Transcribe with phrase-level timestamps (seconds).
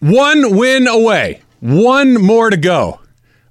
[0.00, 1.42] One win away.
[1.60, 3.00] One more to go.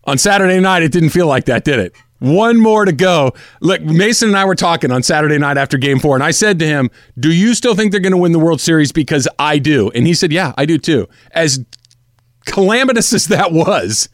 [0.05, 1.93] On Saturday night, it didn't feel like that, did it?
[2.19, 3.33] One more to go.
[3.61, 6.57] Look, Mason and I were talking on Saturday night after game four, and I said
[6.59, 6.89] to him,
[7.19, 8.91] Do you still think they're going to win the World Series?
[8.91, 9.91] Because I do.
[9.91, 11.07] And he said, Yeah, I do too.
[11.31, 11.63] As
[12.45, 14.09] calamitous as that was,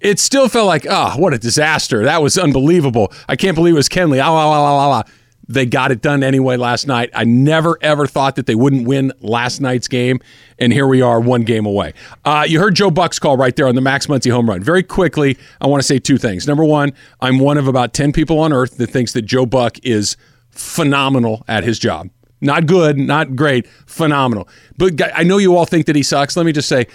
[0.00, 2.04] it still felt like, oh, what a disaster.
[2.04, 3.12] That was unbelievable.
[3.28, 4.20] I can't believe it was Kenley.
[4.20, 5.12] Ah, ah, ah, ah, ah.
[5.50, 7.10] They got it done anyway last night.
[7.12, 10.20] I never, ever thought that they wouldn't win last night's game.
[10.60, 11.92] And here we are, one game away.
[12.24, 14.62] Uh, you heard Joe Buck's call right there on the Max Muncy home run.
[14.62, 16.46] Very quickly, I want to say two things.
[16.46, 19.76] Number one, I'm one of about 10 people on earth that thinks that Joe Buck
[19.82, 20.16] is
[20.50, 22.10] phenomenal at his job.
[22.40, 24.48] Not good, not great, phenomenal.
[24.78, 26.36] But I know you all think that he sucks.
[26.36, 26.86] Let me just say,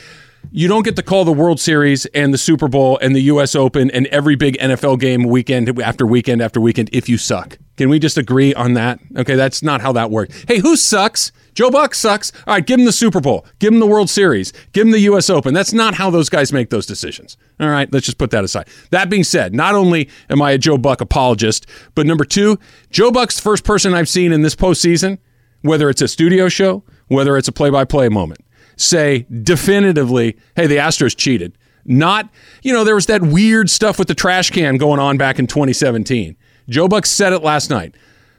[0.55, 3.55] you don't get to call the World Series and the Super Bowl and the U.S.
[3.55, 7.57] Open and every big NFL game weekend after weekend after weekend if you suck.
[7.75, 9.01] Can we just agree on that?
[9.17, 10.45] Okay, that's not how that works.
[10.47, 11.33] Hey, who sucks?
[11.55, 12.31] Joe Buck sucks.
[12.47, 14.99] All right, give him the Super Bowl, give him the World Series, give him the
[14.99, 15.29] U.S.
[15.29, 15.53] Open.
[15.53, 17.35] That's not how those guys make those decisions.
[17.59, 18.69] All right, let's just put that aside.
[18.91, 22.57] That being said, not only am I a Joe Buck apologist, but number two,
[22.91, 25.17] Joe Buck's the first person I've seen in this postseason,
[25.63, 28.39] whether it's a studio show, whether it's a play by play moment,
[28.75, 31.57] say definitively, hey, the Astros cheated.
[31.85, 32.29] Not,
[32.63, 35.47] you know, there was that weird stuff with the trash can going on back in
[35.47, 36.35] 2017.
[36.67, 37.95] Joe Buck said it last night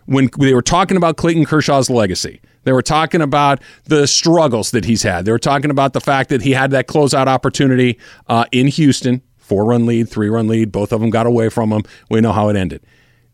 [0.07, 2.41] when they were talking about Clayton Kershaw's legacy.
[2.65, 5.25] They were talking about the struggles that he's had.
[5.25, 9.23] They were talking about the fact that he had that closeout opportunity uh, in Houston,
[9.37, 10.73] four run lead, three run lead.
[10.73, 11.83] Both of them got away from him.
[12.11, 12.83] We know how it ended.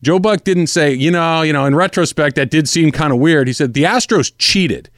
[0.03, 3.19] Joe Buck didn't say, you know, you know, in retrospect, that did seem kind of
[3.19, 3.47] weird.
[3.47, 4.89] He said the Astros cheated.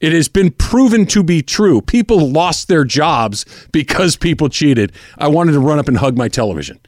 [0.00, 1.82] It has been proven to be true.
[1.82, 4.92] People lost their jobs because people cheated.
[5.18, 6.78] I wanted to run up and hug my television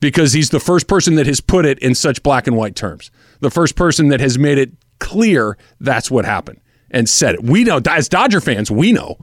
[0.00, 3.10] because he's the first person that has put it in such black and white terms.
[3.40, 7.42] The first person that has made it clear that's what happened and said it.
[7.42, 9.18] We know, as Dodger fans, we know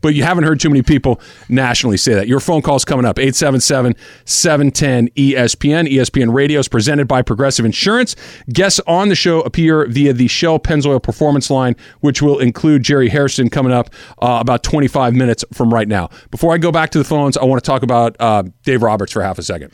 [0.00, 2.28] but you haven't heard too many people nationally say that.
[2.28, 5.92] Your phone call's coming up 877 710 ESPN.
[5.92, 8.16] ESPN Radio is presented by Progressive Insurance.
[8.52, 13.08] Guests on the show appear via the Shell Pennzoil Performance Line, which will include Jerry
[13.08, 13.90] Hairston coming up
[14.22, 16.08] uh, about 25 minutes from right now.
[16.30, 19.12] Before I go back to the phones, I want to talk about uh, Dave Roberts
[19.12, 19.72] for half a second.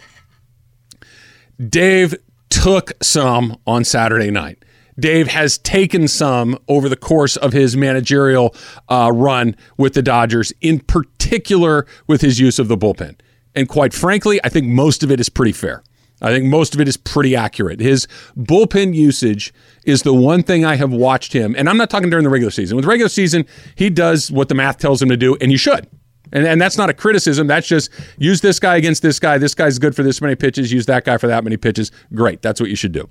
[1.69, 2.14] Dave
[2.50, 4.62] took some on Saturday night.
[4.98, 8.54] Dave has taken some over the course of his managerial
[8.88, 13.16] uh, run with the Dodgers, in particular with his use of the bullpen.
[13.54, 15.82] And quite frankly, I think most of it is pretty fair.
[16.22, 17.78] I think most of it is pretty accurate.
[17.78, 18.06] His
[18.38, 19.52] bullpen usage
[19.84, 22.50] is the one thing I have watched him, and I'm not talking during the regular
[22.50, 22.76] season.
[22.76, 25.86] With regular season, he does what the math tells him to do, and you should.
[26.32, 27.46] And, and that's not a criticism.
[27.46, 29.36] That's just use this guy against this guy.
[29.36, 30.72] This guy's good for this many pitches.
[30.72, 31.92] Use that guy for that many pitches.
[32.14, 32.40] Great.
[32.40, 33.08] That's what you should do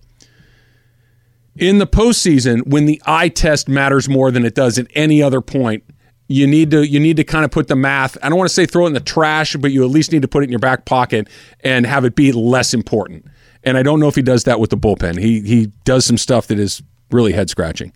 [1.57, 5.41] in the postseason, when the eye test matters more than it does at any other
[5.41, 5.83] point,
[6.27, 8.17] you need to you need to kind of put the math.
[8.23, 10.23] I don't want to say throw it in the trash, but you at least need
[10.23, 11.27] to put it in your back pocket
[11.61, 13.25] and have it be less important.
[13.63, 15.19] And I don't know if he does that with the bullpen.
[15.19, 17.93] He he does some stuff that is really head scratching.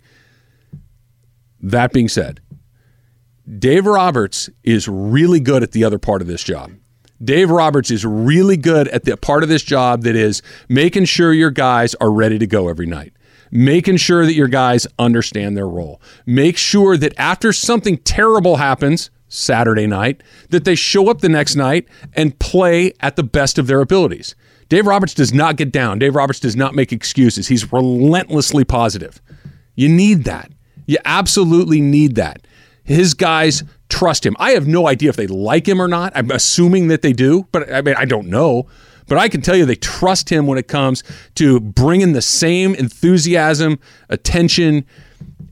[1.61, 2.39] That being said,
[3.57, 6.71] Dave Roberts is really good at the other part of this job.
[7.21, 11.33] Dave Roberts is really good at the part of this job that is making sure
[11.33, 13.11] your guys are ready to go every night
[13.51, 16.01] making sure that your guys understand their role.
[16.25, 21.55] Make sure that after something terrible happens Saturday night, that they show up the next
[21.55, 24.35] night and play at the best of their abilities.
[24.69, 25.99] Dave Roberts does not get down.
[25.99, 27.47] Dave Roberts does not make excuses.
[27.47, 29.21] He's relentlessly positive.
[29.75, 30.51] You need that.
[30.85, 32.45] You absolutely need that.
[32.83, 34.35] His guys trust him.
[34.39, 36.11] I have no idea if they like him or not.
[36.15, 38.67] I'm assuming that they do, but I mean, I don't know.
[39.09, 41.03] But I can tell you they trust him when it comes
[41.35, 44.85] to bringing the same enthusiasm, attention,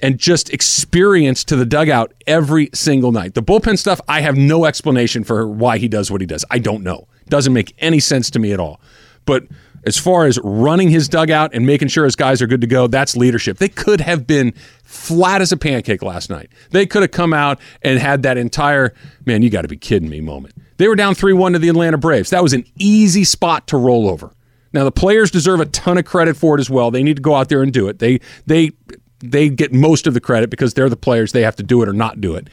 [0.01, 3.33] and just experience to the dugout every single night.
[3.33, 6.45] The bullpen stuff, I have no explanation for why he does what he does.
[6.51, 7.07] I don't know.
[7.29, 8.79] Doesn't make any sense to me at all.
[9.25, 9.47] But
[9.85, 12.87] as far as running his dugout and making sure his guys are good to go,
[12.87, 13.57] that's leadership.
[13.57, 14.53] They could have been
[14.83, 16.51] flat as a pancake last night.
[16.71, 18.93] They could have come out and had that entire,
[19.25, 20.53] man, you got to be kidding me moment.
[20.77, 22.29] They were down 3 1 to the Atlanta Braves.
[22.29, 24.31] That was an easy spot to roll over.
[24.73, 26.91] Now, the players deserve a ton of credit for it as well.
[26.91, 27.99] They need to go out there and do it.
[27.99, 28.71] They, they,
[29.19, 31.31] they get most of the credit because they're the players.
[31.31, 32.49] They have to do it or not do it.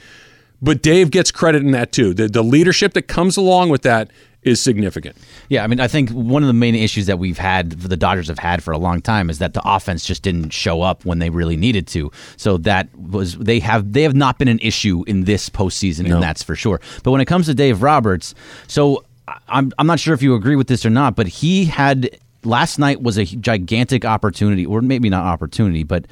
[0.62, 2.14] But Dave gets credit in that too.
[2.14, 4.10] The, the leadership that comes along with that
[4.44, 5.16] is significant.
[5.48, 8.28] Yeah, I mean, I think one of the main issues that we've had, the Dodgers
[8.28, 11.18] have had for a long time, is that the offense just didn't show up when
[11.18, 12.12] they really needed to.
[12.36, 16.14] So that was they have they have not been an issue in this postseason, no.
[16.14, 16.80] and that's for sure.
[17.02, 18.34] But when it comes to Dave Roberts,
[18.68, 19.04] so
[19.48, 22.78] I'm I'm not sure if you agree with this or not, but he had last
[22.78, 26.06] night was a gigantic opportunity, or maybe not opportunity, but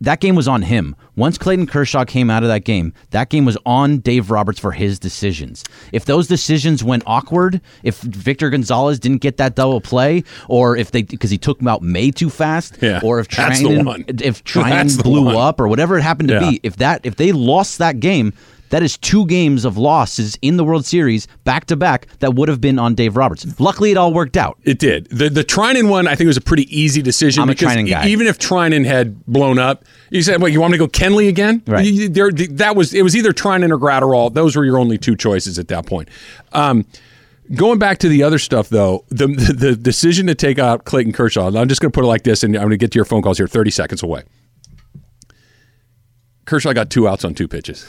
[0.00, 0.96] that game was on him.
[1.16, 4.72] Once Clayton Kershaw came out of that game, that game was on Dave Roberts for
[4.72, 5.62] his decisions.
[5.92, 10.90] If those decisions went awkward, if Victor Gonzalez didn't get that double play, or if
[10.92, 13.28] they because he took him out May too fast, Yeah, or if
[13.64, 16.50] Treinen, if Treinen blew up or whatever it happened to Yeah.
[16.50, 18.32] be, if that if they lost that game,
[18.70, 22.48] that is two games of losses in the World Series back to back that would
[22.48, 23.46] have been on Dave Roberts.
[23.60, 24.58] Luckily, it all worked out.
[24.64, 25.06] It did.
[25.10, 27.88] The the Treinen one, I think, was a pretty easy decision I'm a because Treinen
[27.88, 28.06] guy.
[28.08, 31.28] even if Treinen had blown up, you said, "What you want me to go Kenley
[31.28, 31.84] again?" Right.
[31.84, 34.32] You- there- that was it was either Treinen or Graterol.
[34.32, 36.08] Those were your only two choices at that point.
[36.52, 36.86] Um,
[37.54, 41.12] going back to the other stuff, though, the, the the decision to take out Clayton
[41.12, 41.48] Kershaw.
[41.48, 43.04] I'm just going to put it like this, and I'm going to get to your
[43.04, 43.48] phone calls here.
[43.48, 44.22] 30 seconds away.
[46.44, 47.86] Kershaw got two outs on two pitches.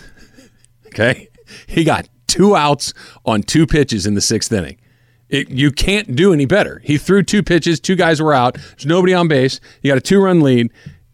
[0.94, 1.30] Okay,
[1.68, 2.94] he got two outs
[3.26, 4.78] on two pitches in the sixth inning.
[5.30, 6.82] It, you can't do any better.
[6.84, 8.56] He threw two pitches, two guys were out.
[8.56, 9.62] There's nobody on base.
[9.82, 10.72] You got a two-run lead,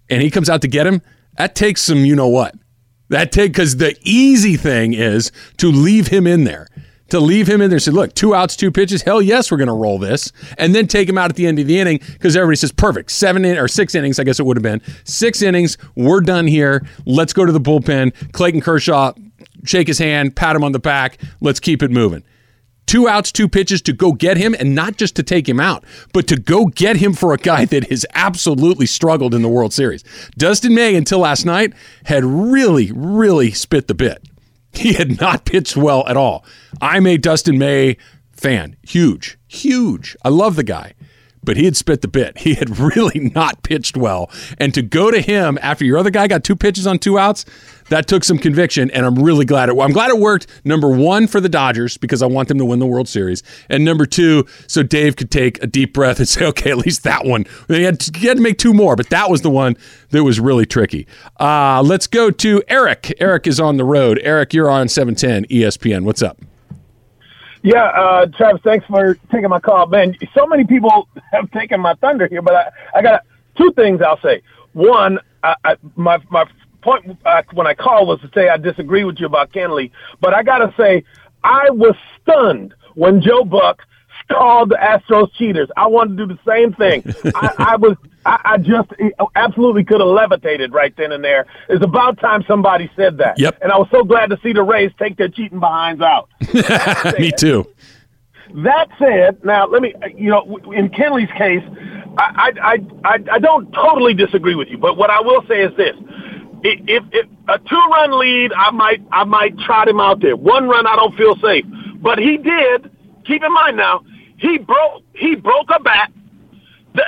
[0.09, 1.03] and he comes out to get him.
[1.38, 2.56] That takes some, you know what?
[3.09, 6.68] That take because the easy thing is to leave him in there.
[7.09, 9.03] To leave him in there, say, look, two outs, two pitches.
[9.03, 11.57] Hell yes, we're going to roll this, and then take him out at the end
[11.57, 13.12] of the inning because everybody says perfect.
[13.12, 15.77] Seven in, or six innings, I guess it would have been six innings.
[15.95, 16.85] We're done here.
[17.06, 18.13] Let's go to the bullpen.
[18.33, 19.13] Clayton Kershaw,
[19.63, 21.19] shake his hand, pat him on the back.
[21.42, 22.24] Let's keep it moving
[22.88, 25.83] two outs, two pitches to go get him, and not just to take him out,
[26.13, 29.74] but to go get him for a guy that has absolutely struggled in the World
[29.74, 30.04] Series.
[30.38, 31.74] Dustin May, until last night,
[32.06, 34.27] had really, really spit the bit.
[34.74, 36.44] He had not pitched well at all.
[36.81, 37.98] I'm a Dustin May
[38.31, 38.77] fan.
[38.83, 40.15] Huge, huge.
[40.24, 40.94] I love the guy.
[41.47, 42.38] But he had spit the bit.
[42.47, 44.29] He had really not pitched well.
[44.57, 47.45] And to go to him after your other guy got two pitches on two outs,
[47.89, 48.89] that took some conviction.
[48.91, 49.77] And I'm really glad it.
[49.77, 50.47] I'm glad it worked.
[50.63, 53.83] Number one for the Dodgers because I want them to win the World Series, and
[53.83, 57.25] number two so Dave could take a deep breath and say, okay, at least that
[57.25, 57.45] one.
[57.67, 59.77] He had to, he had to make two more, but that was the one
[60.09, 61.07] that was really tricky.
[61.39, 63.13] Uh, let's go to Eric.
[63.19, 64.19] Eric is on the road.
[64.21, 66.03] Eric, you're on 710 ESPN.
[66.03, 66.39] What's up?
[67.63, 69.88] Yeah, uh, Travis, thanks for taking my call.
[69.88, 72.69] Man, so many people have taken my thunder here, but I,
[73.00, 73.25] I got
[73.57, 74.42] two things I'll say.
[74.74, 76.45] One, I, I, my my
[76.81, 80.33] point uh, when I called was to say I disagree with you about Kenley, but
[80.33, 81.04] I got to say
[81.44, 83.81] I was stunned when Joe Buck
[84.31, 85.69] called the Astros cheaters.
[85.77, 87.04] I wanted to do the same thing.
[87.36, 87.95] I, I was,
[88.27, 88.89] I, I just
[89.35, 91.45] absolutely could have levitated right then and there.
[91.69, 93.39] It's about time somebody said that.
[93.39, 93.59] Yep.
[93.62, 96.29] And I was so glad to see the Rays take their cheating behinds out.
[97.18, 97.65] Me too.
[98.53, 101.63] That said, now let me, you know, in Kenley's case,
[102.18, 105.75] I, I, I, I, don't totally disagree with you, but what I will say is
[105.77, 105.95] this:
[106.63, 110.35] if, if a two-run lead, I might, I might trot him out there.
[110.35, 111.65] One run, I don't feel safe,
[112.01, 112.89] but he did.
[113.25, 114.03] Keep in mind now,
[114.38, 116.12] he broke, he broke a bat.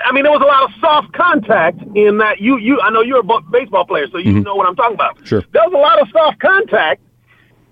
[0.06, 2.40] I mean, there was a lot of soft contact in that.
[2.42, 5.26] You, you, I know you're a baseball player, so you know what I'm talking about.
[5.28, 5.44] Sure.
[5.52, 7.02] There was a lot of soft contact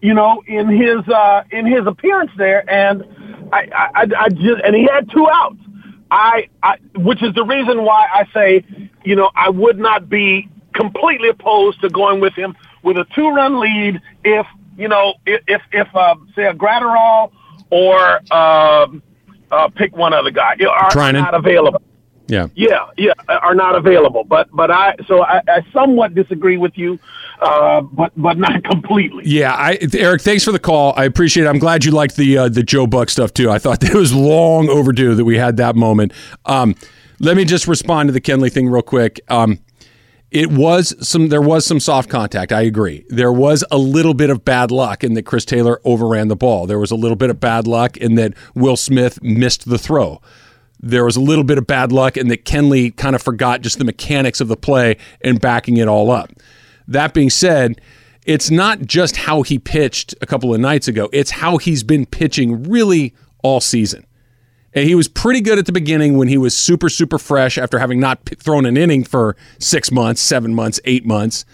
[0.01, 3.03] you know, in his uh, in his appearance there, and
[3.51, 5.57] I, I, I- just and he had two outs.
[6.09, 8.63] I, I, which is the reason why I say,
[9.03, 13.59] you know, I would not be completely opposed to going with him with a two-run
[13.59, 14.45] lead if
[14.77, 17.31] you know if if, if uh, say a Graterol
[17.71, 19.01] or um,
[19.51, 21.13] uh, pick one other guy are Treinen.
[21.13, 21.81] not available.
[22.27, 22.47] Yeah.
[22.55, 24.23] Yeah, yeah, are not available.
[24.23, 26.99] But but I so I, I somewhat disagree with you,
[27.41, 29.23] uh, but but not completely.
[29.25, 30.93] Yeah, I, Eric, thanks for the call.
[30.97, 31.47] I appreciate it.
[31.47, 33.49] I'm glad you liked the uh, the Joe Buck stuff too.
[33.49, 36.13] I thought that it was long overdue that we had that moment.
[36.45, 36.75] Um,
[37.19, 39.19] let me just respond to the Kenley thing real quick.
[39.29, 39.59] Um,
[40.29, 42.51] it was some there was some soft contact.
[42.51, 43.05] I agree.
[43.09, 46.67] There was a little bit of bad luck in that Chris Taylor overran the ball.
[46.67, 50.21] There was a little bit of bad luck in that Will Smith missed the throw.
[50.79, 53.79] There was a little bit of bad luck and that Kenley kind of forgot just
[53.79, 56.31] the mechanics of the play and backing it all up.
[56.87, 57.81] That being said,
[58.25, 62.05] it's not just how he pitched a couple of nights ago, it's how he's been
[62.05, 64.05] pitching really all season.
[64.73, 67.79] And he was pretty good at the beginning when he was super, super fresh after
[67.79, 71.45] having not thrown an inning for six months, seven months, eight months.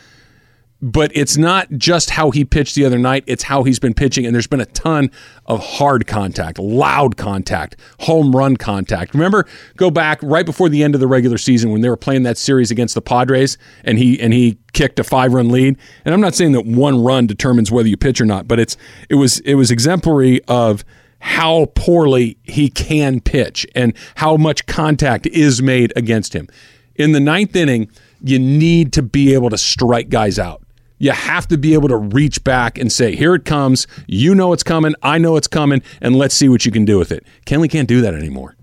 [0.83, 4.25] But it's not just how he pitched the other night, it's how he's been pitching.
[4.25, 5.11] And there's been a ton
[5.45, 9.13] of hard contact, loud contact, home run contact.
[9.13, 9.45] Remember,
[9.77, 12.37] go back right before the end of the regular season when they were playing that
[12.37, 15.77] series against the Padres and he and he kicked a five run lead.
[16.03, 18.75] And I'm not saying that one run determines whether you pitch or not, but it's
[19.09, 20.83] it was it was exemplary of
[21.19, 26.49] how poorly he can pitch and how much contact is made against him.
[26.95, 27.89] In the ninth inning,
[28.21, 30.62] you need to be able to strike guys out.
[31.03, 33.87] You have to be able to reach back and say, here it comes.
[34.07, 34.95] You know it's coming.
[35.03, 35.83] I know it's coming.
[35.99, 37.27] And let's see what you can do with it.
[37.45, 38.55] Kenley can't do that anymore.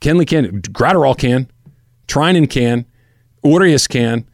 [0.00, 0.62] Kenley can.
[0.62, 1.50] Graterol can.
[2.06, 2.86] Treinen can.
[3.44, 4.26] Urias can.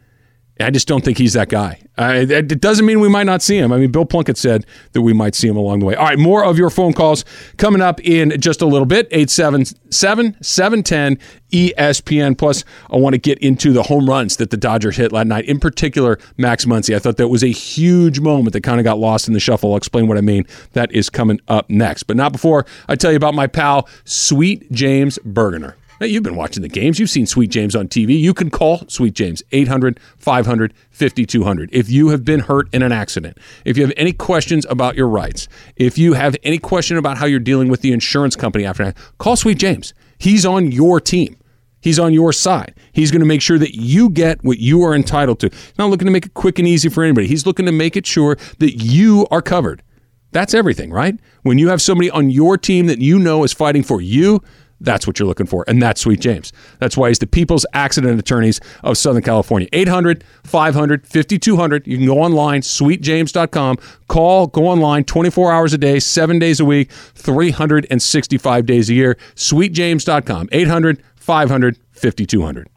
[0.60, 1.80] I just don't think he's that guy.
[1.98, 3.72] Uh, it doesn't mean we might not see him.
[3.72, 5.96] I mean, Bill Plunkett said that we might see him along the way.
[5.96, 7.24] All right, more of your phone calls
[7.56, 9.08] coming up in just a little bit.
[9.10, 11.18] 877 710
[11.50, 12.38] ESPN.
[12.38, 15.44] Plus, I want to get into the home runs that the Dodgers hit last night,
[15.46, 16.94] in particular, Max Muncy.
[16.94, 19.72] I thought that was a huge moment that kind of got lost in the shuffle.
[19.72, 20.46] I'll explain what I mean.
[20.72, 22.04] That is coming up next.
[22.04, 25.74] But not before I tell you about my pal, Sweet James Burgener.
[26.00, 26.98] You've been watching the games.
[26.98, 28.18] You've seen Sweet James on TV.
[28.18, 31.70] You can call Sweet James 800 500 5200.
[31.72, 35.08] If you have been hurt in an accident, if you have any questions about your
[35.08, 38.84] rights, if you have any question about how you're dealing with the insurance company after
[38.84, 39.94] that, call Sweet James.
[40.18, 41.36] He's on your team.
[41.80, 42.74] He's on your side.
[42.92, 45.50] He's going to make sure that you get what you are entitled to.
[45.50, 47.26] He's not looking to make it quick and easy for anybody.
[47.26, 49.82] He's looking to make it sure that you are covered.
[50.32, 51.16] That's everything, right?
[51.42, 54.42] When you have somebody on your team that you know is fighting for you,
[54.84, 55.64] that's what you're looking for.
[55.66, 56.52] And that's Sweet James.
[56.78, 59.68] That's why he's the People's Accident Attorneys of Southern California.
[59.72, 61.86] 800 500 5200.
[61.86, 63.78] You can go online, sweetjames.com.
[64.08, 69.16] Call, go online 24 hours a day, seven days a week, 365 days a year.
[69.34, 70.48] Sweetjames.com.
[70.52, 72.68] 800 500 5200.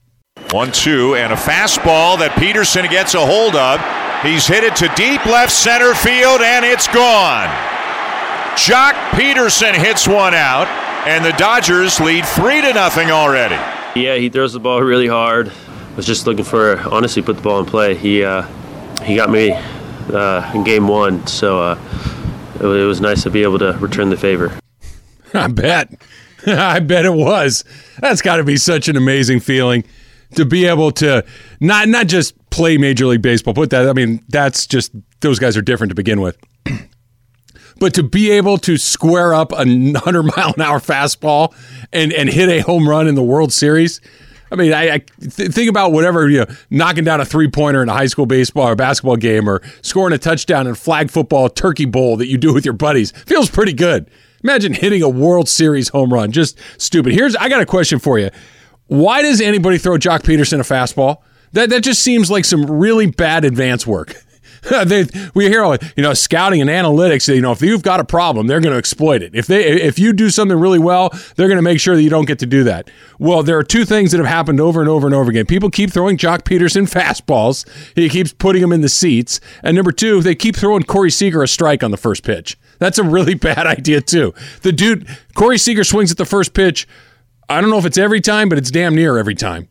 [0.51, 3.81] One, two, and a fastball that Pederson gets a hold of.
[4.23, 7.49] He's hit it to deep left center field, and it's gone.
[8.55, 10.67] Joc Pederson hits one out
[11.07, 13.55] and the Dodgers lead three to nothing already.
[13.97, 15.51] Yeah, he throws the ball really hard.
[15.95, 17.95] Was just looking for honestly put the ball in play.
[17.95, 18.41] He uh,
[19.03, 21.79] he got me uh, in game one, so uh,
[22.55, 24.59] it, it was nice to be able to return the favor.
[25.33, 25.93] I bet.
[26.45, 27.63] I bet it was.
[27.99, 29.85] That's got to be such an amazing feeling
[30.35, 31.25] to be able to
[31.61, 33.53] not not just play Major League Baseball.
[33.53, 33.87] Put that.
[33.87, 36.37] I mean, that's just those guys are different to begin with.
[37.79, 41.55] But to be able to square up a 100 mile an hour fastball
[41.93, 44.01] and, and hit a home run in the World Series,
[44.51, 47.83] I mean, I, I th- think about whatever you know, knocking down a three pointer
[47.83, 51.49] in a high school baseball or basketball game, or scoring a touchdown in flag football
[51.49, 53.11] turkey bowl that you do with your buddies.
[53.11, 54.09] Feels pretty good.
[54.43, 56.31] Imagine hitting a World Series home run.
[56.31, 57.13] Just stupid.
[57.13, 58.29] Here's I got a question for you.
[58.87, 61.17] Why does anybody throw Joc Pederson a fastball?
[61.53, 64.15] That that just seems like some really bad advance work.
[64.85, 67.33] they, we hear, all you know, scouting and analytics.
[67.33, 69.33] You know, if you've got a problem, they're going to exploit it.
[69.33, 72.09] If they, if you do something really well, they're going to make sure that you
[72.09, 72.89] don't get to do that.
[73.19, 75.45] Well, there are two things that have happened over and over and over again.
[75.45, 77.67] People keep throwing Joc Pederson fastballs.
[77.95, 79.39] He keeps putting them in the seats.
[79.63, 82.57] And number two, they keep throwing Corey Seager a strike on the first pitch.
[82.79, 84.33] That's a really bad idea too.
[84.61, 86.87] The dude, Corey Seager swings at the first pitch.
[87.49, 89.69] I don't know if it's every time, but it's damn near every time.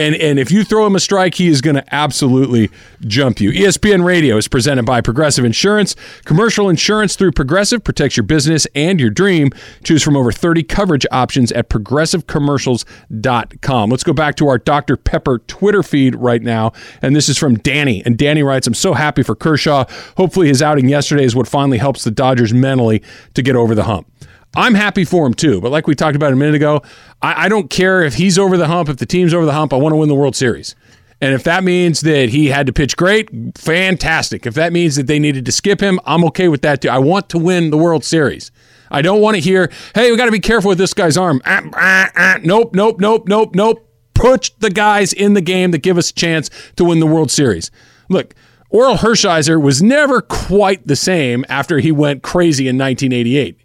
[0.00, 2.70] And and if you throw him a strike, he is going to absolutely
[3.02, 3.52] jump you.
[3.52, 5.94] ESPN Radio is presented by Progressive Insurance.
[6.24, 9.50] Commercial insurance through Progressive protects your business and your dream.
[9.84, 13.90] Choose from over 30 coverage options at progressivecommercials.com.
[13.90, 14.96] Let's go back to our Dr.
[14.96, 16.72] Pepper Twitter feed right now.
[17.02, 18.02] And this is from Danny.
[18.06, 19.84] And Danny writes, I'm so happy for Kershaw.
[20.16, 23.02] Hopefully his outing yesterday is what finally helps the Dodgers mentally
[23.34, 24.10] to get over the hump.
[24.54, 25.60] I'm happy for him too.
[25.60, 26.82] But like we talked about a minute ago,
[27.22, 29.72] I, I don't care if he's over the hump, if the team's over the hump.
[29.72, 30.74] I want to win the World Series.
[31.20, 34.46] And if that means that he had to pitch great, fantastic.
[34.46, 36.88] If that means that they needed to skip him, I'm okay with that too.
[36.88, 38.50] I want to win the World Series.
[38.90, 41.40] I don't want to hear, hey, we got to be careful with this guy's arm.
[41.44, 42.38] Ah, ah, ah.
[42.42, 43.86] Nope, nope, nope, nope, nope.
[44.14, 47.30] Put the guys in the game that give us a chance to win the World
[47.30, 47.70] Series.
[48.08, 48.34] Look,
[48.72, 53.59] Orel Hershiser was never quite the same after he went crazy in 1988.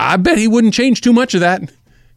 [0.00, 1.62] I bet he wouldn't change too much of that.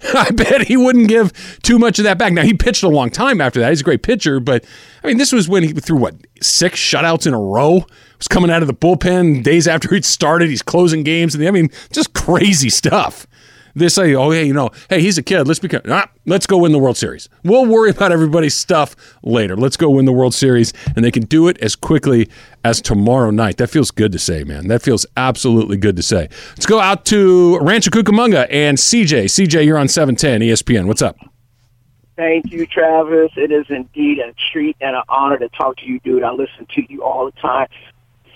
[0.14, 1.32] I bet he wouldn't give
[1.64, 2.34] too much of that back.
[2.34, 3.70] Now he pitched a long time after that.
[3.70, 4.66] He's a great pitcher, but
[5.04, 7.86] I mean, this was when he threw what six shutouts in a row.
[8.18, 10.50] Was coming out of the bullpen days after he'd started.
[10.50, 13.28] He's closing games, and I mean, just crazy stuff.
[13.76, 15.48] They say, oh, hey, you know, hey, he's a kid.
[15.48, 17.28] Let's be, ah, let's go win the World Series.
[17.44, 19.56] We'll worry about everybody's stuff later.
[19.56, 22.30] Let's go win the World Series, and they can do it as quickly
[22.64, 23.58] as tomorrow night.
[23.58, 24.68] That feels good to say, man.
[24.68, 26.30] That feels absolutely good to say.
[26.50, 29.26] Let's go out to Rancho Cucamonga and CJ.
[29.26, 30.86] CJ, you're on 710 ESPN.
[30.86, 31.18] What's up?
[32.16, 33.32] Thank you, Travis.
[33.36, 36.24] It is indeed a treat and an honor to talk to you, dude.
[36.24, 37.68] I listen to you all the time.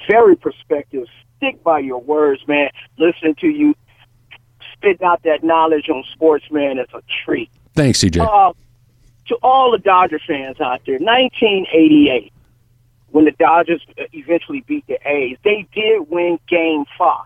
[0.09, 1.05] Very perspective.
[1.37, 2.71] Stick by your words, man.
[2.97, 3.75] Listen to you
[4.77, 7.49] spitting out that knowledge on sports, man, is a treat.
[7.73, 8.19] Thanks, CJ.
[8.21, 8.53] Uh,
[9.27, 12.31] to all the Dodger fans out there, 1988,
[13.09, 17.25] when the Dodgers eventually beat the A's, they did win Game Five,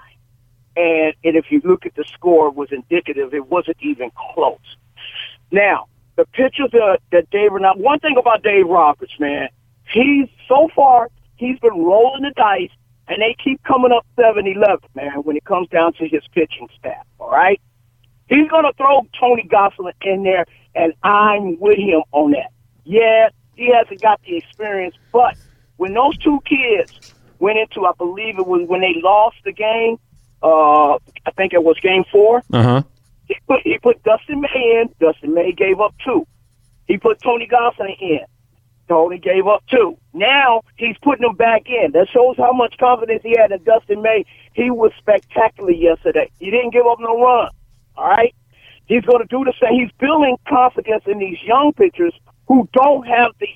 [0.75, 3.33] and and if you look at the score, it was indicative.
[3.33, 4.57] It wasn't even close.
[5.51, 7.51] Now, the pitcher that that Dave.
[7.53, 9.49] Now, one thing about Dave Roberts, man,
[9.91, 12.69] he's so far he's been rolling the dice
[13.07, 17.05] and they keep coming up 7-11, man, when it comes down to his pitching staff,
[17.19, 17.59] all right?
[18.27, 22.51] He's going to throw Tony Gonsolin in there, and I'm with him on that.
[22.85, 24.95] Yeah, he hasn't got the experience.
[25.11, 25.35] But
[25.77, 29.97] when those two kids went into, I believe it was when they lost the game.
[30.41, 30.93] Uh,
[31.25, 32.41] I think it was game four.
[32.53, 32.83] Uh huh.
[33.27, 34.89] He put he put Dustin May in.
[34.99, 36.25] Dustin May gave up two.
[36.87, 38.19] He put Tony Gonsolin in.
[38.91, 39.97] Tony gave up two.
[40.11, 41.93] Now he's putting him back in.
[41.93, 44.25] That shows how much confidence he had in Dustin May.
[44.51, 46.29] He was spectacular yesterday.
[46.39, 47.49] He didn't give up no run.
[47.95, 48.35] All right.
[48.87, 49.79] He's going to do the same.
[49.79, 52.13] He's building confidence in these young pitchers
[52.49, 53.47] who don't have the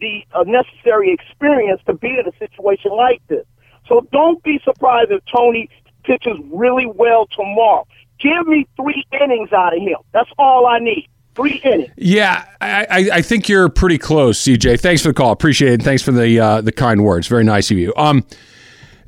[0.00, 3.46] the uh, necessary experience to be in a situation like this.
[3.88, 5.70] So don't be surprised if Tony
[6.02, 7.86] pitches really well tomorrow.
[8.18, 9.96] Give me three innings out of him.
[10.12, 11.08] That's all I need.
[11.34, 11.90] Three innings.
[11.96, 14.78] Yeah, I, I, think you're pretty close, CJ.
[14.78, 15.32] Thanks for the call.
[15.32, 15.82] Appreciate it.
[15.82, 17.26] Thanks for the uh, the kind words.
[17.26, 17.92] Very nice of you.
[17.96, 18.24] Um,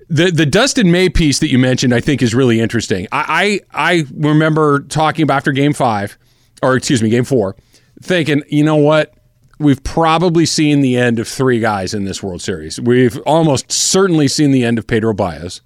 [0.09, 3.07] the the Dustin May piece that you mentioned, I think, is really interesting.
[3.13, 6.19] I I, I remember talking about after Game Five,
[6.63, 7.57] or excuse me, Game Four,
[8.03, 9.15] thinking, you know what,
[9.59, 12.81] we've probably seen the end of three guys in this World Series.
[12.81, 15.61] We've almost certainly seen the end of Pedro Baez.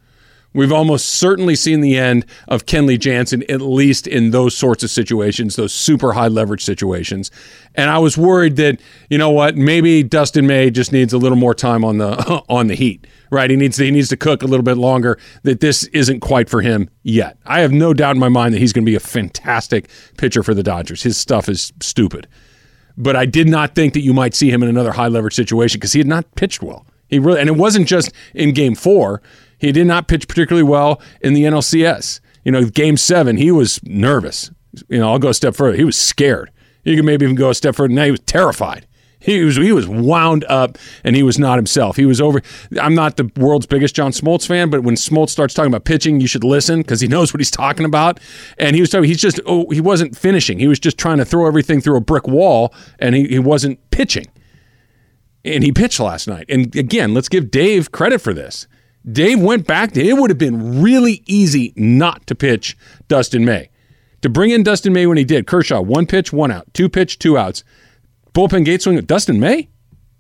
[0.52, 4.90] We've almost certainly seen the end of Kenley Jansen, at least in those sorts of
[4.90, 7.30] situations, those super high leverage situations.
[7.76, 11.38] And I was worried that, you know what, maybe Dustin May just needs a little
[11.38, 13.06] more time on the on the heat.
[13.30, 13.48] Right.
[13.48, 16.50] He needs to he needs to cook a little bit longer, that this isn't quite
[16.50, 17.38] for him yet.
[17.46, 20.42] I have no doubt in my mind that he's going to be a fantastic pitcher
[20.42, 21.04] for the Dodgers.
[21.04, 22.26] His stuff is stupid.
[22.96, 25.78] But I did not think that you might see him in another high leverage situation
[25.78, 26.84] because he had not pitched well.
[27.08, 29.22] He really and it wasn't just in game four.
[29.60, 32.20] He did not pitch particularly well in the NLCS.
[32.44, 34.50] You know, game seven, he was nervous.
[34.88, 35.76] You know, I'll go a step further.
[35.76, 36.50] He was scared.
[36.84, 37.92] You can maybe even go a step further.
[37.92, 38.86] Now he was terrified.
[39.20, 41.96] He was he was wound up and he was not himself.
[41.96, 42.40] He was over.
[42.80, 46.20] I'm not the world's biggest John Smoltz fan, but when Smoltz starts talking about pitching,
[46.20, 48.18] you should listen because he knows what he's talking about.
[48.56, 49.04] And he was talking.
[49.04, 50.58] He's just oh, he wasn't finishing.
[50.58, 53.78] He was just trying to throw everything through a brick wall, and he, he wasn't
[53.90, 54.26] pitching.
[55.44, 56.46] And he pitched last night.
[56.48, 58.66] And again, let's give Dave credit for this.
[59.10, 62.76] Dave went back to it would have been really easy not to pitch
[63.08, 63.70] Dustin May.
[64.22, 67.18] To bring in Dustin May when he did, Kershaw, one pitch, one out, two pitch,
[67.18, 67.64] two outs.
[68.34, 69.70] Bullpen gate swing, with Dustin May?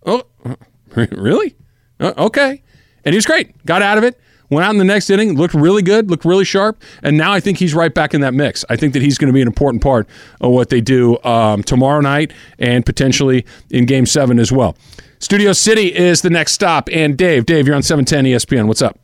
[0.06, 0.22] Oh,
[0.94, 1.54] really?
[1.98, 2.62] Uh, okay.
[3.04, 3.64] And he was great.
[3.66, 4.18] Got out of it.
[4.50, 7.40] Went out in the next inning, looked really good, looked really sharp, and now I
[7.40, 8.64] think he's right back in that mix.
[8.68, 10.08] I think that he's going to be an important part
[10.40, 14.76] of what they do um, tomorrow night and potentially in Game Seven as well.
[15.20, 16.88] Studio City is the next stop.
[16.90, 18.66] And Dave, Dave, you're on 710 ESPN.
[18.66, 18.98] What's up?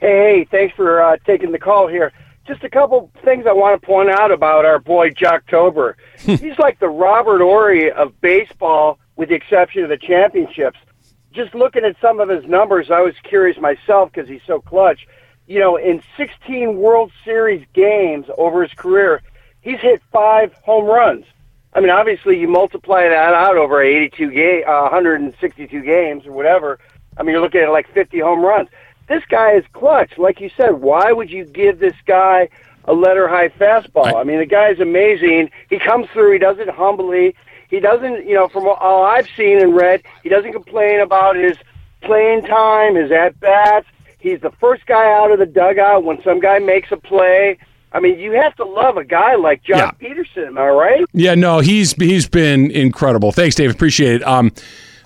[0.00, 2.12] Hey, thanks for uh, taking the call here.
[2.46, 5.94] Just a couple things I want to point out about our boy Joctober.
[6.18, 10.78] He's like the Robert Horry of baseball, with the exception of the championships.
[11.32, 15.06] Just looking at some of his numbers, I was curious myself because he's so clutch.
[15.46, 19.22] You know, in 16 World Series games over his career,
[19.60, 21.24] he's hit five home runs.
[21.74, 26.78] I mean, obviously, you multiply that out over 82 game, uh, 162 games or whatever.
[27.16, 28.68] I mean, you're looking at like 50 home runs.
[29.08, 30.72] This guy is clutch, like you said.
[30.72, 32.48] Why would you give this guy
[32.84, 34.14] a letter high fastball?
[34.14, 35.50] I, I mean, the guy's amazing.
[35.68, 36.32] He comes through.
[36.32, 37.34] He does it humbly.
[37.68, 41.56] He doesn't, you know, from all I've seen and read, he doesn't complain about his
[42.02, 43.86] playing time, his at bats.
[44.18, 47.58] He's the first guy out of the dugout when some guy makes a play.
[47.92, 49.90] I mean, you have to love a guy like John yeah.
[49.92, 51.04] Pederson, am I right?
[51.12, 53.32] Yeah, no, he's he's been incredible.
[53.32, 53.70] Thanks, Dave.
[53.70, 54.26] Appreciate it.
[54.26, 54.52] Um,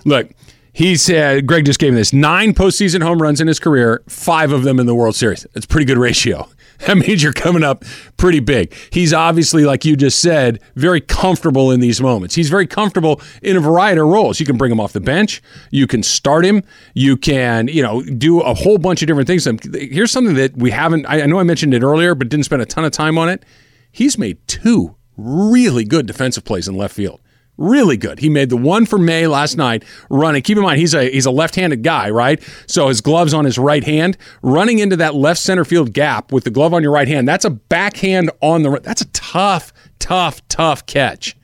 [0.03, 0.29] look,
[0.73, 4.51] he's uh, Greg just gave me this nine postseason home runs in his career, five
[4.51, 5.45] of them in the World Series.
[5.53, 6.49] That's a pretty good ratio.
[6.87, 7.85] That means you're coming up
[8.17, 8.73] pretty big.
[8.91, 12.35] He's obviously, like you just said, very comfortable in these moments.
[12.35, 14.39] He's very comfortable in a variety of roles.
[14.39, 15.41] You can bring him off the bench.
[15.71, 16.61] You can start him.
[16.93, 19.47] You can, you know, do a whole bunch of different things.
[19.73, 21.05] Here's something that we haven't.
[21.07, 23.43] I know I mentioned it earlier, but didn't spend a ton of time on it.
[23.89, 27.21] He's made two really good defensive plays in left field
[27.57, 28.19] really good.
[28.19, 30.41] He made the one for May last night running.
[30.41, 32.41] Keep in mind he's a he's a left-handed guy, right?
[32.67, 36.43] So his gloves on his right hand, running into that left center field gap with
[36.43, 37.27] the glove on your right hand.
[37.27, 41.35] That's a backhand on the that's a tough, tough, tough catch.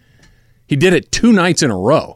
[0.67, 2.15] He did it two nights in a row.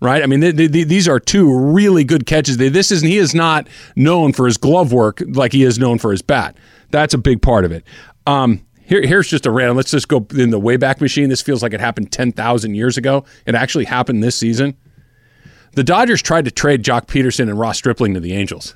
[0.00, 2.56] Right, I mean, these are two really good catches.
[2.56, 3.08] This isn't.
[3.08, 6.56] He is not known for his glove work like he is known for his bat.
[6.90, 7.84] That's a big part of it.
[8.26, 9.76] Um, here, here's just a random.
[9.76, 11.30] Let's just go in the Wayback Machine.
[11.30, 13.24] This feels like it happened 10,000 years ago.
[13.46, 14.76] It actually happened this season.
[15.72, 18.74] The Dodgers tried to trade Joc Pederson and Ross Stripling to the Angels.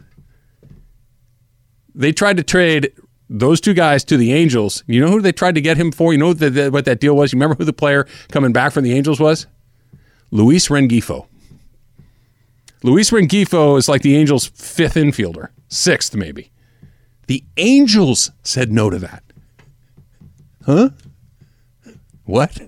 [1.94, 2.92] They tried to trade
[3.28, 4.82] those two guys to the Angels.
[4.86, 6.12] You know who they tried to get him for?
[6.12, 7.32] You know the, the, what that deal was?
[7.32, 9.46] You remember who the player coming back from the Angels was?
[10.30, 11.26] Luis Rengifo.
[12.82, 16.52] Luis Rengifo is like the Angels' fifth infielder, sixth maybe.
[17.26, 19.22] The Angels said no to that.
[20.66, 20.90] Huh?
[22.24, 22.60] What?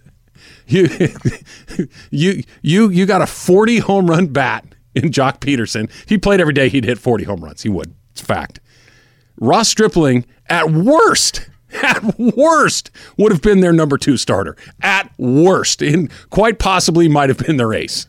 [0.68, 0.88] You,
[2.11, 5.90] you, you, you got a 40 home run bat in Joc Pederson.
[6.06, 6.68] He played every day.
[6.68, 7.62] He'd hit 40 home runs.
[7.62, 7.94] He would.
[8.12, 8.61] It's a fact.
[9.40, 11.48] Ross Stripling, at worst,
[11.82, 14.56] at worst, would have been their number two starter.
[14.80, 18.06] At worst, and quite possibly might have been their ace.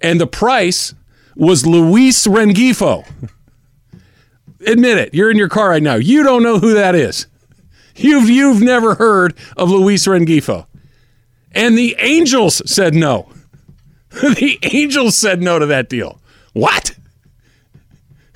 [0.00, 0.94] And the price
[1.34, 3.04] was Luis Rengifo.
[4.66, 5.14] Admit it.
[5.14, 5.96] You're in your car right now.
[5.96, 7.26] You don't know who that is.
[7.96, 10.66] You've you've never heard of Luis Rengifo.
[11.52, 13.32] And the Angels said no.
[14.10, 16.20] the Angels said no to that deal.
[16.52, 16.96] What?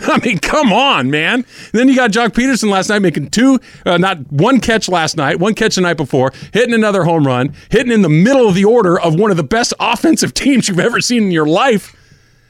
[0.02, 1.34] I mean, come on, man.
[1.34, 5.16] And then you got Joc Pederson last night making two, uh, not one catch last
[5.16, 8.54] night, one catch the night before, hitting another home run, hitting in the middle of
[8.54, 11.94] the order of one of the best offensive teams you've ever seen in your life.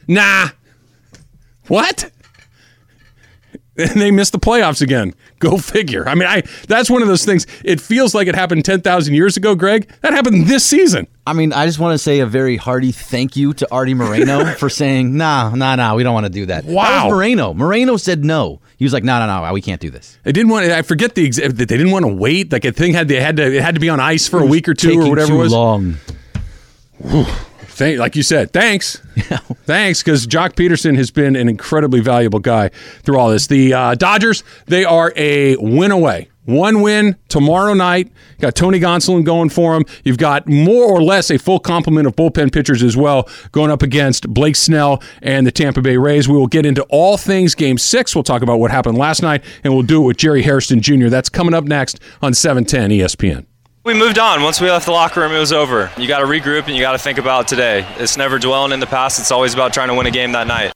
[0.07, 0.49] Nah.
[1.67, 2.09] What?
[3.77, 5.13] and they missed the playoffs again.
[5.41, 6.07] Go figure.
[6.07, 7.47] I mean, I that's one of those things.
[7.65, 9.91] It feels like it happened ten thousand years ago, Greg.
[10.01, 11.07] That happened this season.
[11.25, 14.45] I mean, I just want to say a very hearty thank you to Artie Moreno
[14.59, 16.83] for saying, "Nah, nah, nah, we don't want to do that." Wow.
[16.83, 17.55] that was Moreno.
[17.55, 18.61] Moreno said no.
[18.77, 20.65] He was like, "No, no, no, we can't do this." They didn't want.
[20.67, 22.51] I forget the that they didn't want to wait.
[22.51, 24.45] Like a thing had they had to it had to be on ice for a
[24.45, 25.51] week or two or whatever too it was.
[25.51, 25.97] long.
[27.81, 28.97] Thank, like you said, thanks,
[29.65, 32.69] thanks, because Joc Pederson has been an incredibly valuable guy
[33.01, 33.47] through all this.
[33.47, 36.29] The uh, Dodgers, they are a win away.
[36.45, 38.11] One win tomorrow night.
[38.39, 39.85] Got Tony Gonsolin going for him.
[40.03, 43.81] You've got more or less a full complement of bullpen pitchers as well going up
[43.81, 46.29] against Blake Snell and the Tampa Bay Rays.
[46.29, 48.13] We will get into all things Game Six.
[48.13, 51.07] We'll talk about what happened last night, and we'll do it with Jerry Hairston Jr.
[51.07, 53.47] That's coming up next on E 710 ESPN.
[53.83, 54.43] We moved on.
[54.43, 55.89] Once we left the locker room, it was over.
[55.97, 57.83] You got to regroup and you got to think about today.
[57.97, 59.19] It's never dwelling in the past.
[59.19, 60.71] It's always about trying to win a game that night.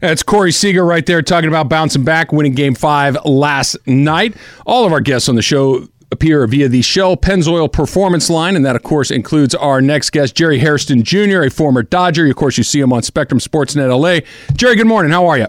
[0.00, 4.36] That's Corey Seager right there talking about bouncing back, winning game five last night.
[4.64, 8.64] All of our guests on the show appear via the Shell Pennzoil Performance line, and
[8.64, 12.26] that, of course, includes our next guest, Jerry Hairston Jr., a former Dodger.
[12.28, 14.26] Of course, you see him on Spectrum Sportsnet LA.
[14.54, 15.10] Jerry, good morning.
[15.10, 15.48] How are you?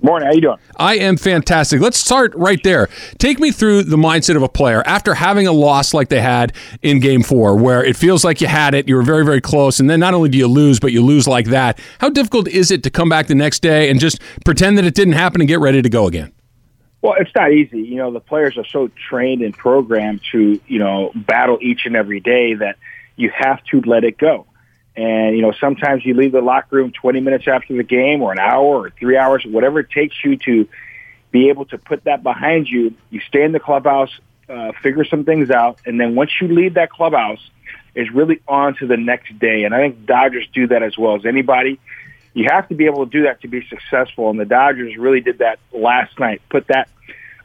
[0.00, 0.28] Morning.
[0.28, 0.58] How you doing?
[0.76, 1.80] I am fantastic.
[1.80, 2.88] Let's start right there.
[3.18, 6.52] Take me through the mindset of a player after having a loss like they had
[6.82, 9.80] in game four, where it feels like you had it, you were very, very close,
[9.80, 11.80] and then not only do you lose, but you lose like that.
[12.00, 14.94] How difficult is it to come back the next day and just pretend that it
[14.94, 16.32] didn't happen and get ready to go again?
[17.02, 17.82] Well, it's not easy.
[17.82, 21.96] You know, the players are so trained and programmed to, you know, battle each and
[21.96, 22.76] every day that
[23.16, 24.46] you have to let it go.
[24.98, 28.32] And, you know, sometimes you leave the locker room 20 minutes after the game or
[28.32, 30.68] an hour or three hours, whatever it takes you to
[31.30, 32.92] be able to put that behind you.
[33.08, 34.10] You stay in the clubhouse,
[34.48, 35.78] uh, figure some things out.
[35.86, 37.38] And then once you leave that clubhouse,
[37.94, 39.62] it's really on to the next day.
[39.62, 41.78] And I think Dodgers do that as well as anybody.
[42.34, 44.30] You have to be able to do that to be successful.
[44.30, 46.42] And the Dodgers really did that last night.
[46.50, 46.88] Put that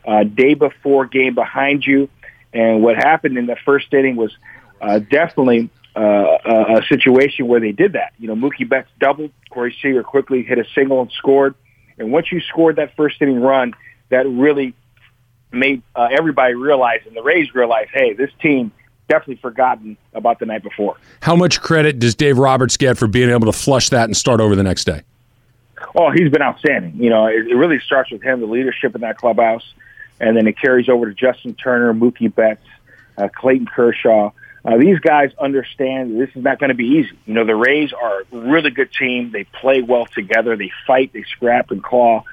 [0.08, 2.10] uh, day before game behind you.
[2.52, 4.36] And what happened in the first inning was
[4.82, 8.14] uh, definitely uh, a, a situation where they did that.
[8.18, 9.32] You know, Mookie Betts doubled.
[9.50, 11.56] Corey Seager quickly hit a single and scored.
[11.98, 13.74] And once you scored that first inning run,
[14.10, 14.74] that really
[15.52, 18.72] made uh, everybody realize, and the Rays realize, hey, this team
[19.08, 20.98] definitely forgotten about the night before.
[21.22, 24.40] How much credit does Dave Roberts get for being able to flush that and start
[24.40, 25.04] over the next day?
[25.96, 26.96] Oh, he's been outstanding.
[26.96, 29.74] You know, it, it really starts with him, the leadership in that clubhouse,
[30.20, 32.66] and then it carries over to Justin Turner, Mookie Betts,
[33.18, 34.32] uh, Clayton Kershaw.
[34.66, 37.12] Uh, these guys understand this is not going to be easy.
[37.26, 39.32] You know, the Rays are a really good team.
[39.32, 40.56] They play well together.
[40.56, 42.24] They fight, they scrap and claw.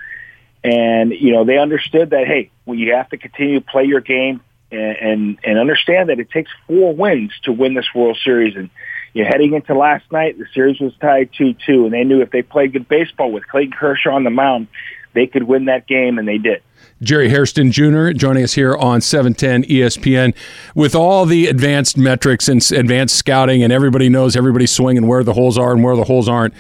[0.63, 4.01] And, you know, they understood that, hey, well, you have to continue to play your
[4.01, 8.55] game and, and, and understand that it takes four wins to win this World Series.
[8.55, 8.71] And,
[9.13, 12.31] you know, heading into last night, the series was tied 2-2, and they knew if
[12.31, 14.69] they played good baseball with Clayton Kershaw on the mound,
[15.15, 16.63] they could win that game, and they did.
[17.03, 18.11] Jerry Hairston Jr.
[18.11, 20.35] joining us here on 710 ESPN
[20.75, 25.25] with all the advanced metrics and advanced scouting, and everybody knows everybody's swing and where
[25.25, 26.53] the holes are and where the holes aren't.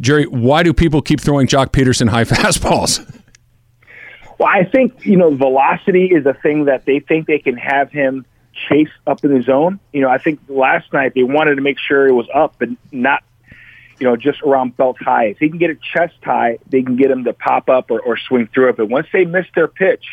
[0.00, 3.00] Jerry, why do people keep throwing Joc Pederson high fastballs?
[4.38, 7.90] Well, I think, you know, velocity is a thing that they think they can have
[7.90, 8.26] him
[8.68, 9.78] chase up in the zone.
[9.92, 12.68] You know, I think last night they wanted to make sure it was up but
[12.90, 13.22] not,
[13.98, 15.26] you know, just around belt high.
[15.26, 18.00] If he can get it chest high, they can get him to pop up or,
[18.00, 18.76] or swing through it.
[18.76, 20.04] But once they miss their pitch,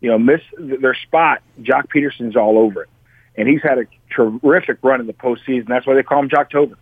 [0.00, 2.88] you know, miss their spot, Joc Pederson's all over it.
[3.36, 5.66] And he's had a terrific run in the postseason.
[5.68, 6.76] That's why they call him Joctober.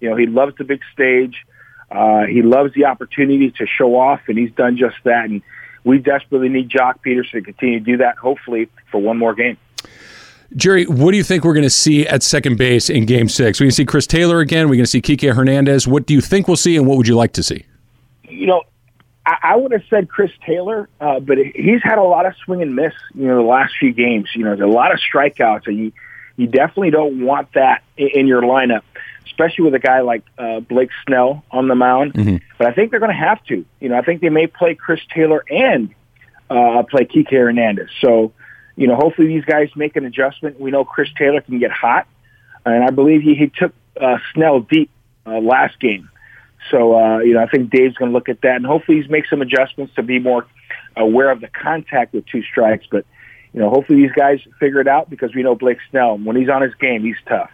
[0.00, 1.44] You know, he loves the big stage.
[1.90, 5.26] Uh, he loves the opportunity to show off, and he's done just that.
[5.26, 5.42] And
[5.84, 9.56] we desperately need Joc Pederson to continue to do that, hopefully, for one more game.
[10.56, 13.58] Jerry, what do you think we're going to see at second base in game six?
[13.58, 14.68] We're going to see Chris Taylor again.
[14.68, 15.88] We're going to see Kike Hernandez.
[15.88, 17.64] What do you think we'll see, and what would you like to see?
[18.28, 18.62] You know,
[19.26, 22.62] I, I would have said Chris Taylor, uh, but he's had a lot of swing
[22.62, 24.28] and miss, you know, the last few games.
[24.34, 25.92] You know, there's a lot of strikeouts, and you
[26.36, 28.82] You definitely don't want that in, in your lineup,
[29.24, 32.14] especially with a guy like uh, Blake Snell on the mound.
[32.14, 32.36] Mm-hmm.
[32.58, 33.64] But I think they're going to have to.
[33.80, 35.94] You know, I think they may play Chris Taylor and
[36.50, 37.88] uh, play Kike Hernandez.
[38.00, 38.32] So,
[38.76, 40.60] you know, hopefully these guys make an adjustment.
[40.60, 42.06] We know Chris Taylor can get hot,
[42.64, 44.90] and I believe he, he took uh, Snell deep
[45.26, 46.10] uh, last game.
[46.70, 49.10] So, uh, you know, I think Dave's going to look at that, and hopefully he's
[49.10, 50.46] make some adjustments to be more
[50.96, 52.86] aware of the contact with two strikes.
[52.90, 53.04] But,
[53.52, 56.48] you know, hopefully these guys figure it out because we know Blake Snell, when he's
[56.48, 57.50] on his game, he's tough.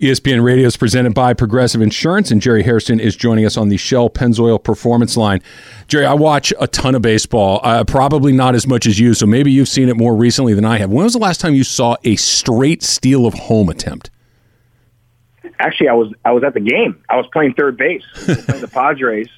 [0.00, 3.76] ESPN Radio is presented by Progressive Insurance, and Jerry Hairston is joining us on the
[3.76, 5.42] Shell Pennzoil Performance Line.
[5.88, 9.26] Jerry, I watch a ton of baseball, uh, probably not as much as you, so
[9.26, 10.90] maybe you've seen it more recently than I have.
[10.90, 14.10] When was the last time you saw a straight steal of home attempt?
[15.58, 17.02] Actually, I was I was at the game.
[17.08, 19.28] I was playing third base, playing the Padres,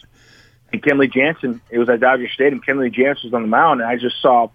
[0.75, 1.62] and Kenley Jansen.
[1.70, 2.61] It was at Dodger Stadium.
[2.61, 4.51] Kenley Jansen was on the mound, and I just saw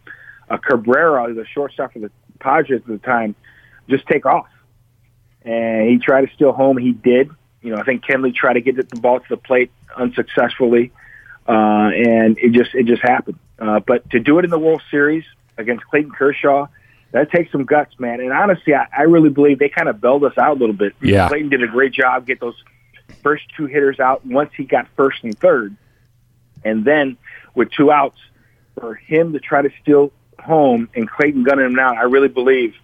[0.52, 3.34] a Cabrera, the shortstop for the Padres at the time,
[3.90, 4.46] just take off.
[5.46, 6.78] And he tried to steal home.
[6.78, 7.30] He did.
[7.62, 10.92] You know, I think Kenley tried to get the ball to the plate unsuccessfully,
[11.48, 13.40] uh, and it just it just happened.
[13.58, 15.24] Uh, but to do it in the World Series
[15.58, 16.68] against Clayton Kershaw,
[17.12, 18.20] that takes some guts, man.
[18.20, 20.94] And honestly, I, I really believe they kind of bailed us out a little bit.
[21.02, 21.28] Yeah.
[21.28, 22.62] Clayton did a great job get those
[23.24, 25.76] first two hitters out once he got first and third,
[26.64, 27.18] and then
[27.56, 28.20] with two outs,
[28.80, 32.76] for him to try to steal home and Clayton gunning him down, I really believe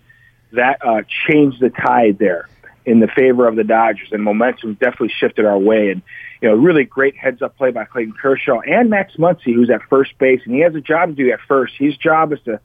[0.53, 2.47] that uh, changed the tide there
[2.85, 5.91] in the favor of the Dodgers, and momentum definitely shifted our way.
[5.91, 6.01] And
[6.41, 9.81] you know, really great heads up play by Clayton Kershaw and Max Muncy, who's at
[9.89, 11.73] first base, and he has a job to do at first.
[11.77, 12.59] His job is to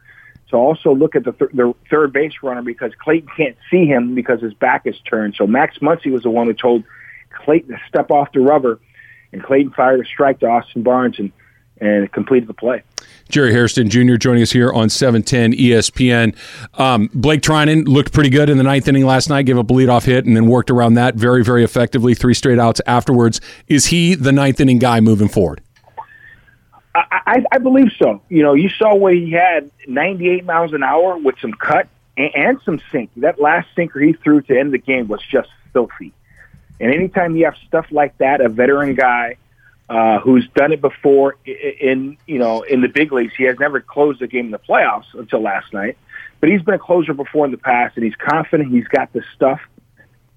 [0.50, 4.14] to also look at the, th- the third base runner because Clayton can't see him
[4.14, 5.34] because his back is turned.
[5.36, 6.84] So Max Muncy was the one who told
[7.30, 8.78] Clayton to step off the rubber,
[9.32, 11.32] and Clayton fired a strike to Austin Barnes and
[11.80, 12.82] and completed the play.
[13.28, 14.14] Jerry Hairston Jr.
[14.16, 16.36] joining us here on 710 ESPN.
[16.78, 19.72] Um, Blake Treinen looked pretty good in the ninth inning last night, gave up a
[19.72, 22.14] leadoff hit, and then worked around that very, very effectively.
[22.14, 23.40] Three straight outs afterwards.
[23.66, 25.60] Is he the ninth inning guy moving forward?
[26.94, 28.22] I, I, I believe so.
[28.28, 32.30] You know, you saw where he had 98 miles an hour with some cut and,
[32.34, 33.10] and some sink.
[33.16, 36.12] That last sinker he threw to end the game was just filthy.
[36.78, 39.36] And anytime you have stuff like that, a veteran guy
[39.88, 43.80] uh, who's done it before in, you know in the big leagues, he has never
[43.80, 45.96] closed a game in the playoffs until last night.
[46.40, 48.72] But he's been a closer before in the past, and he's confident.
[48.72, 49.60] He's got the stuff.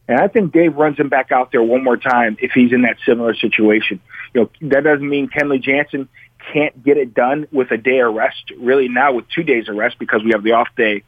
[0.08, 2.82] And I think Dave runs him back out there one more time if he's in
[2.84, 4.00] that similar situation.
[4.34, 6.10] You know, that doesn't mean Kenley Jansen
[6.52, 8.52] can't get it done with a day of rest.
[8.58, 11.04] Really, now with two days of rest because we have the off day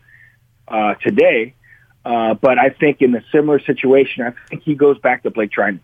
[0.67, 1.55] uh, today.
[2.03, 5.51] Uh, but I think in a similar situation, I think he goes back to Blake
[5.51, 5.79] Treinen.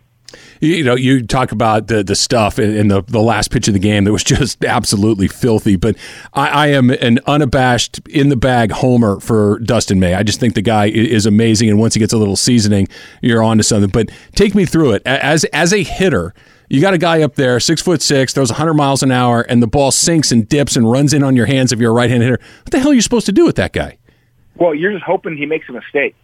[0.60, 3.80] You know, you talk about the the stuff in, the the last pitch of the
[3.80, 5.76] game that was just absolutely filthy.
[5.76, 5.96] But
[6.34, 10.14] I, I am an unabashed in the bag homer for Dustin May.
[10.14, 12.88] I just think the guy is amazing, and once he gets a little seasoning,
[13.22, 13.90] you're on to something.
[13.90, 16.34] But take me through it as as a hitter.
[16.70, 19.64] You got a guy up there, six foot six, throws 100 miles an hour, and
[19.64, 22.10] the ball sinks and dips and runs in on your hands if you're a right
[22.10, 22.40] hand hitter.
[22.64, 23.98] What the hell are you supposed to do with that guy?
[24.56, 26.16] Well, you're just hoping he makes a mistake.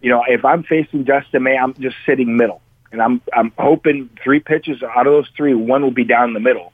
[0.00, 2.60] You know, if I'm facing Dustin May, I'm just sitting middle,
[2.92, 6.40] and I'm I'm hoping three pitches out of those three, one will be down the
[6.40, 6.72] middle,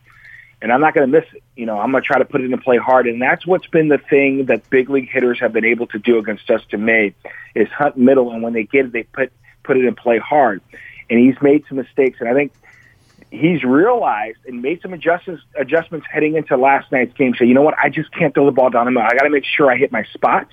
[0.62, 1.42] and I'm not going to miss it.
[1.57, 3.66] You know, I'm going to try to put it in play hard, and that's what's
[3.66, 7.14] been the thing that big league hitters have been able to do against Dustin May
[7.55, 10.61] is hunt middle, and when they get it, they put put it in play hard,
[11.11, 12.53] and he's made some mistakes, and I think
[13.31, 17.35] he's realized and made some adjustments adjustments heading into last night's game.
[17.37, 17.74] So you know what?
[17.83, 19.09] I just can't throw the ball down the middle.
[19.11, 20.53] I got to make sure I hit my spots.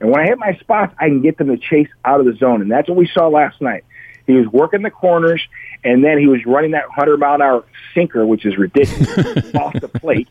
[0.00, 2.32] And when I hit my spots, I can get them to chase out of the
[2.32, 2.62] zone.
[2.62, 3.84] And that's what we saw last night.
[4.26, 5.42] He was working the corners,
[5.84, 9.72] and then he was running that 100 mile an hour sinker, which is ridiculous, off
[9.80, 10.28] the plate.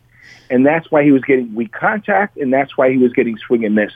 [0.48, 3.64] And that's why he was getting weak contact, and that's why he was getting swing
[3.64, 3.92] and miss.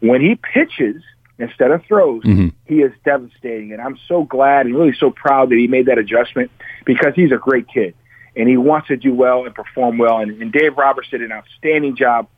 [0.00, 1.02] When he pitches
[1.38, 2.52] instead of throws, Mhm.
[2.66, 3.72] he is devastating.
[3.72, 6.50] And I'm so glad and really so proud that he made that adjustment
[6.84, 7.94] because he's a great kid
[8.36, 10.18] and he wants to do well and perform well.
[10.18, 12.28] And, and Dave Roberts did an outstanding job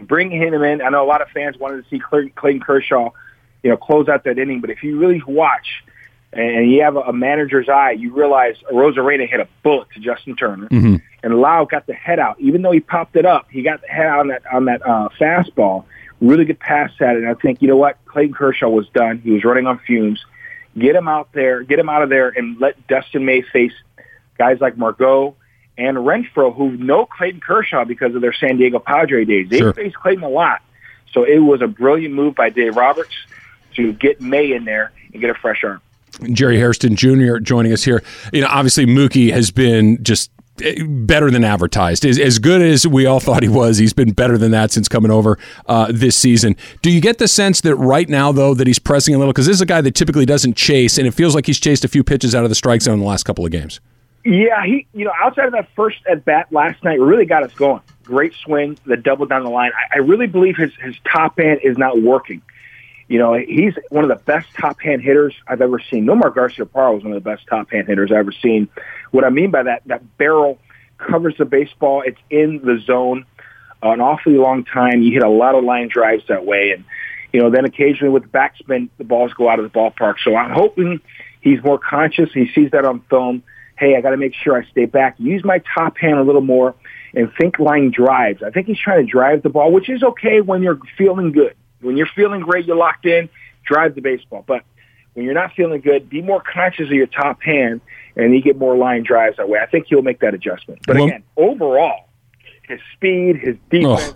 [0.00, 0.82] bringing him in.
[0.82, 3.10] I know a lot of fans wanted to see Clayton Kershaw,
[3.62, 4.60] you know, close out that inning.
[4.60, 5.84] But if you really watch
[6.34, 10.68] and you have a, manager's eye, you realize Arozarena hit a bullet to Justin Turner,
[10.68, 11.00] Mhm.
[11.22, 12.36] and Lowe got the head out.
[12.40, 14.86] Even though he popped it up, he got the head out on that on that
[14.86, 15.84] uh, fastball.
[16.20, 17.22] Really good pass at it.
[17.22, 19.18] And I think you know what, Clayton Kershaw was done.
[19.18, 20.24] He was running on fumes.
[20.78, 23.72] Get him out there, get him out of there, and let Dustin May face
[24.38, 25.36] guys like Margot
[25.78, 29.48] and Renfroe who know Clayton Kershaw because of their San Diego Padre days.
[29.48, 29.72] They Sure.
[29.72, 30.60] faced Clayton a lot.
[31.12, 33.14] So it was a brilliant move by Dave Roberts
[33.76, 35.80] to get May in there and get a fresh arm.
[36.32, 37.38] Jerry Hairston Jr.
[37.38, 38.02] joining us here.
[38.32, 40.30] You know, obviously Mookie has been just
[40.62, 42.04] eh, better than advertised.
[42.04, 44.88] As, as good as we all thought he was, he's been better than that since
[44.88, 46.56] coming over uh, this season.
[46.82, 49.32] Do you get the sense that right now, though, that he's pressing a little?
[49.32, 51.84] Because this is a guy that typically doesn't chase, and it feels like he's chased
[51.84, 53.80] a few pitches out of the strike zone in the last couple of games.
[54.24, 57.52] Yeah, he, you know, outside of that first at bat last night, really got us
[57.52, 57.82] going.
[58.04, 59.70] Great swing, the double down the line.
[59.74, 62.40] I, I really believe his, his top hand is not working.
[63.08, 66.06] You know, he's one of the best top hand hitters I've ever seen.
[66.06, 68.68] Nomar Garciaparra was one of the best top hand hitters I've ever seen.
[69.10, 70.58] What I mean by that, that barrel
[70.96, 72.02] covers the baseball.
[72.04, 73.26] It's in the zone
[73.82, 75.02] uh, an awfully long time.
[75.02, 76.70] You hit a lot of line drives that way.
[76.70, 76.84] And,
[77.32, 80.14] you know, then occasionally with backspin, the balls go out of the ballpark.
[80.24, 81.00] So I'm hoping
[81.42, 82.30] he's more conscious.
[82.32, 83.42] He sees that on film.
[83.76, 85.16] Hey, I got to make sure I stay back.
[85.18, 86.74] Use my top hand a little more
[87.12, 88.42] and think line drives.
[88.42, 91.54] I think he's trying to drive the ball, which is okay when you're feeling good.
[91.84, 93.28] When you're feeling great, you're locked in,
[93.64, 94.44] drive the baseball.
[94.46, 94.64] But
[95.12, 97.80] when you're not feeling good, be more conscious of your top hand
[98.16, 99.58] and you get more line drives that way.
[99.60, 100.80] I think he'll make that adjustment.
[100.86, 102.08] But Well- again, overall,
[102.66, 104.14] his speed, his defense,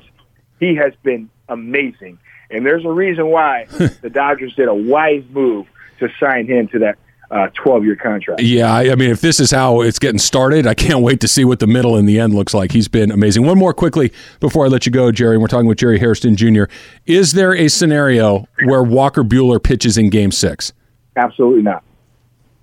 [0.59, 2.18] he has been amazing.
[2.50, 3.64] And there's a reason why
[4.00, 5.66] the Dodgers did a wise move
[5.98, 6.98] to sign him to that
[7.31, 8.41] uh, 12-year contract.
[8.41, 11.29] Yeah, I, I mean, if this is how it's getting started, I can't wait to
[11.29, 12.73] see what the middle and the end looks like.
[12.73, 13.45] He's been amazing.
[13.45, 15.35] One more quickly before I let you go, Jerry.
[15.35, 16.64] and We're talking with Jerry Hairston Jr.
[17.07, 20.73] Is there a scenario where Walker Buehler pitches in Game Six?
[21.17, 21.85] Absolutely not.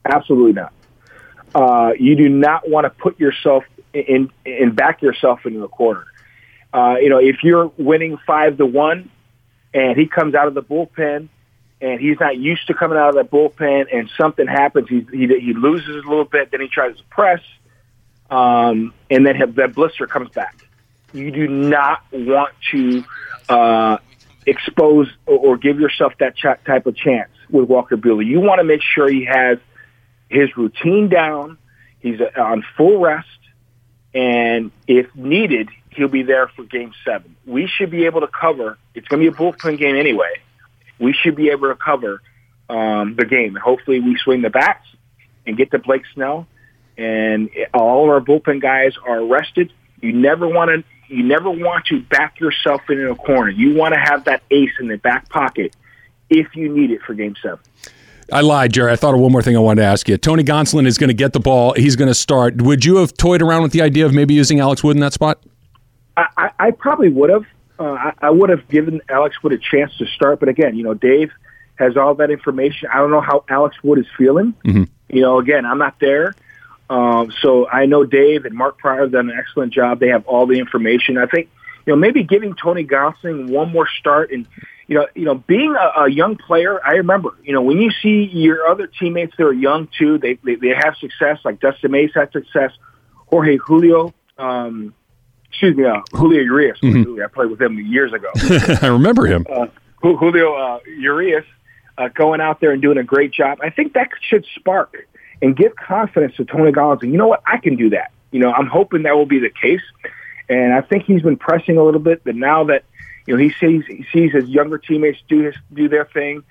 [0.06, 0.74] Absolutely not.
[1.54, 6.06] Uh, you do not want to put yourself in and back yourself into the corner.
[6.74, 9.10] Uh, you know, if you're winning five to one,
[9.74, 11.28] and he comes out of the bullpen,
[11.86, 15.28] and he's not used to coming out of that bullpen, and something happens, he he,
[15.40, 17.42] he loses a little bit, then he tries to press,
[18.32, 20.66] um, and then that blister comes back.
[21.14, 23.04] You do not want to
[23.48, 23.98] uh,
[24.48, 28.26] expose or, or give yourself that ch- type of chance with Walker Buehler.
[28.26, 29.60] You want to make sure he has
[30.28, 31.60] his routine down.
[32.00, 33.28] He's uh, on full rest,
[34.14, 37.36] and if needed, he'll be there for Game Seven.
[37.46, 38.80] We should be able to cover.
[38.96, 40.42] It's going to be a bullpen game anyway.
[41.00, 42.22] We should be able to cover
[42.70, 43.56] um, the game.
[43.56, 44.86] Hopefully, we swing the bats
[45.46, 46.48] and get to Blake Snell,
[46.98, 49.72] and all of our bullpen guys are rested.
[50.02, 50.84] You never want to.
[51.14, 53.52] You never want to back yourself in a corner.
[53.52, 55.76] You want to have that ace in the back pocket
[56.32, 57.60] if you need it for Game Seven.
[58.32, 58.92] I lied, Jerry.
[58.92, 60.18] I thought of one more thing I wanted to ask you.
[60.18, 61.74] Tony Gonsolin is going to get the ball.
[61.74, 62.60] He's going to start.
[62.60, 65.14] Would you have toyed around with the idea of maybe using Alex Wood in that
[65.14, 65.44] spot?
[66.18, 67.46] I, I, I probably would have.
[67.80, 70.84] Uh, I, I would have given Alex Wood a chance to start, but again, you
[70.84, 71.32] know, Dave
[71.76, 72.90] has all that information.
[72.94, 74.54] I don't know how Alex Wood is feeling.
[75.10, 76.36] You know, again, I'm not there,
[76.90, 80.00] um, so I know Dave and Mark Prior have done an excellent job.
[80.00, 81.18] They have all the information.
[81.18, 81.50] I think,
[81.86, 84.48] you know, maybe giving Tony Gonsolin one more start and.
[84.88, 87.32] You know, you know, being a, a young player, I remember.
[87.42, 90.76] You know, when you see your other teammates that are young too, they they, they
[90.76, 91.40] have success.
[91.44, 92.70] Like Dustin Mays had success.
[93.26, 94.94] Jorge Julio, um,
[95.56, 96.78] excuse me, uh, Julio Urias.
[96.84, 98.30] I played with him years ago.
[98.82, 99.46] I remember him.
[99.50, 99.68] uh,
[100.02, 101.46] Julio uh, Urias
[101.98, 103.60] uh, going out there and doing a great job.
[103.62, 104.96] I think that should spark
[105.42, 106.74] and give confidence to Tony.
[106.76, 107.42] And you know what?
[107.46, 108.12] I can do that.
[108.32, 109.82] You know, I'm hoping that will be the case.
[110.50, 112.84] And I think he's been pressing a little bit, but now that
[113.26, 116.44] you know he sees he sees his younger teammates do his do their thing,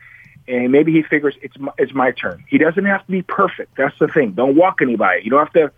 [0.49, 2.43] and maybe he figures it's my, it's my turn.
[2.49, 3.77] He doesn't have to be perfect.
[3.77, 4.33] That's the thing.
[4.33, 5.23] Don't walk anybody.
[5.23, 5.73] You don't have to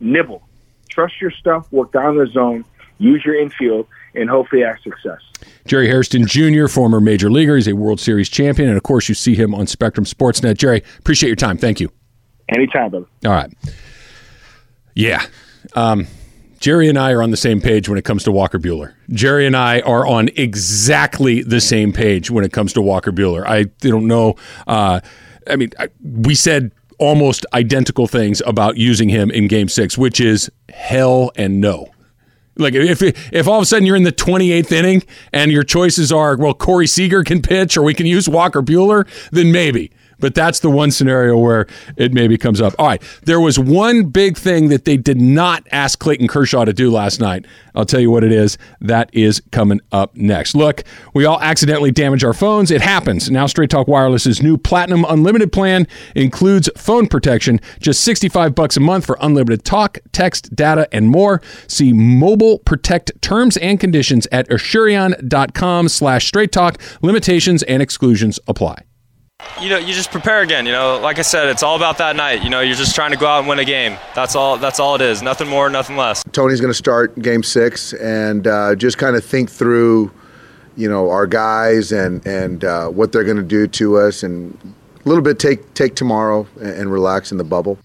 [0.00, 0.42] nibble.
[0.90, 1.66] Trust your stuff.
[1.72, 2.66] Work down the zone.
[2.98, 5.20] Use your infield, and hopefully have success.
[5.66, 7.56] Jerry Hairston Jr., former major leaguer.
[7.56, 8.68] He's a World Series champion.
[8.68, 10.56] And of course, you see him on Spectrum Sportsnet.
[10.56, 11.56] Jerry, appreciate your time.
[11.56, 11.90] Thank you.
[12.48, 13.06] Anytime, brother.
[13.24, 13.52] All right.
[14.94, 15.24] Yeah.
[15.74, 16.06] Um,
[16.58, 18.94] Jerry and I are on the same page when it comes to Walker Buehler.
[19.10, 23.44] Jerry and I are on exactly the same page when it comes to Walker Buehler.
[23.46, 24.36] I don't know.
[24.66, 25.00] Uh,
[25.48, 30.20] I mean, I, we said almost identical things about using him in Game Six, which
[30.20, 31.88] is hell and no.
[32.56, 36.12] Like if if all of a sudden you're in the 28th inning and your choices
[36.12, 39.90] are well Corey Seager can pitch or we can use Walker Buehler, then maybe.
[40.22, 42.74] But that's the one scenario where it maybe comes up.
[42.78, 46.72] All right, there was one big thing that they did not ask Clayton Kershaw to
[46.72, 47.44] do last night.
[47.74, 48.56] I'll tell you what it is.
[48.80, 50.54] That is coming up next.
[50.54, 52.70] Look, we all accidentally damage our phones.
[52.70, 53.30] It happens.
[53.30, 58.80] Now Straight Talk Wireless's new Platinum Unlimited plan includes phone protection, just 65 bucks a
[58.80, 61.42] month for unlimited talk, text, data, and more.
[61.66, 66.80] See Mobile Protect terms and conditions at asurion.com slash straight talk.
[67.02, 68.84] Limitations and exclusions apply.
[69.60, 70.66] You know, you just prepare again.
[70.66, 72.42] You know, like I said, it's all about that night.
[72.42, 73.96] You know, you're just trying to go out and win a game.
[74.14, 74.56] That's all.
[74.56, 75.22] That's all it is.
[75.22, 76.24] Nothing more, nothing less.
[76.32, 80.10] Tony's going to start game six and uh, just kind of think through,
[80.76, 84.56] you know, our guys and and uh, what they're going to do to us, and
[85.04, 87.78] a little bit take take tomorrow and, and relax in the bubble.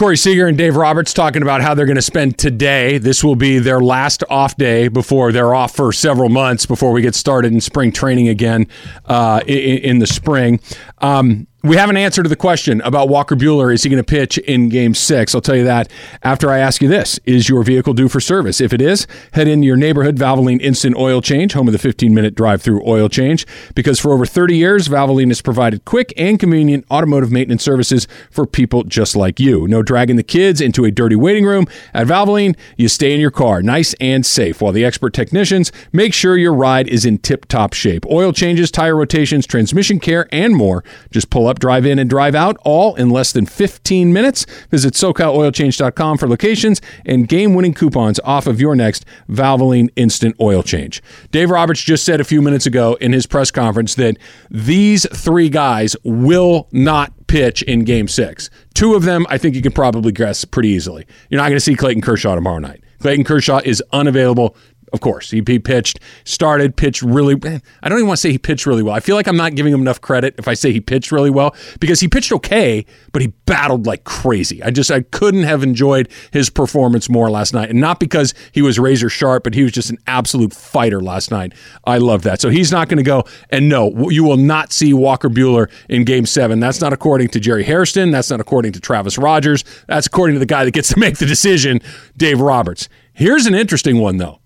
[0.00, 2.96] Corey Seager and Dave Roberts talking about how they're going to spend today.
[2.96, 7.02] This will be their last off day before they're off for several months before we
[7.02, 8.66] get started in spring training again
[9.04, 10.58] uh, in, in, the spring.
[11.02, 13.72] Um, we have an answer to the question about Walker Buehler.
[13.72, 15.34] Is he going to pitch in game six?
[15.34, 15.90] I'll tell you that
[16.22, 18.62] after I ask you this Is your vehicle due for service?
[18.62, 22.14] If it is, head into your neighborhood Valvoline Instant Oil Change, home of the 15
[22.14, 23.46] minute drive through oil change.
[23.74, 28.46] Because for over 30 years, Valvoline has provided quick and convenient automotive maintenance services for
[28.46, 29.68] people just like you.
[29.68, 31.66] No dragging the kids into a dirty waiting room.
[31.92, 36.14] At Valvoline, you stay in your car, nice and safe, while the expert technicians make
[36.14, 38.06] sure your ride is in tip top shape.
[38.06, 40.82] Oil changes, tire rotations, transmission care, and more.
[41.10, 44.46] Just pull up, drive in, and drive out, all in less than 15 minutes.
[44.70, 50.62] Visit SoCalOilChange.com for locations and game winning coupons off of your next Valvoline Instant Oil
[50.62, 51.02] Change.
[51.30, 54.16] Dave Roberts just said a few minutes ago in his press conference that
[54.50, 58.50] these three guys will not pitch in game six.
[58.74, 61.06] Two of them, I think you can probably guess pretty easily.
[61.28, 62.82] You're not going to see Clayton Kershaw tomorrow night.
[63.00, 64.56] Clayton Kershaw is unavailable
[64.92, 67.34] of course, he, he pitched, started, pitched really.
[67.44, 68.94] Eh, I don't even want to say he pitched really well.
[68.94, 71.30] I feel like I'm not giving him enough credit if I say he pitched really
[71.30, 74.62] well because he pitched okay, but he battled like crazy.
[74.62, 78.62] I just I couldn't have enjoyed his performance more last night, and not because he
[78.62, 81.52] was razor sharp, but he was just an absolute fighter last night.
[81.84, 82.40] I love that.
[82.40, 83.24] So he's not going to go.
[83.50, 86.60] And no, you will not see Walker Buehler in Game Seven.
[86.60, 88.10] That's not according to Jerry Hairston.
[88.10, 89.64] That's not according to Travis Rogers.
[89.86, 91.80] That's according to the guy that gets to make the decision,
[92.16, 92.88] Dave Roberts.
[93.12, 94.40] Here's an interesting one though.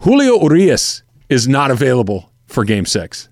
[0.00, 3.28] Julio Urias is not available for game six.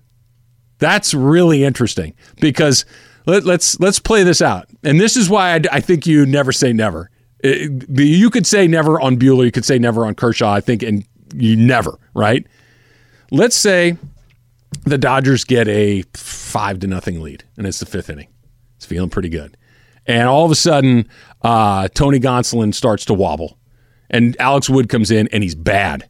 [0.77, 2.85] That's really interesting because
[3.25, 4.67] let, us let's, let's play this out.
[4.83, 7.09] And this is why I, I think you never say never.
[7.39, 10.83] It, you could say never on Buehler, you could say never on Kershaw, I think,
[10.83, 12.45] and you never, right?
[13.31, 13.97] Let's say
[14.83, 18.27] the Dodgers get a five to nothing lead, and it's the fifth inning.
[18.77, 19.57] It's feeling pretty good.
[20.05, 21.07] And all of a sudden,
[21.41, 23.57] uh, Tony Gonsolin starts to wobble,
[24.09, 26.09] and Alex Wood comes in, and he's bad.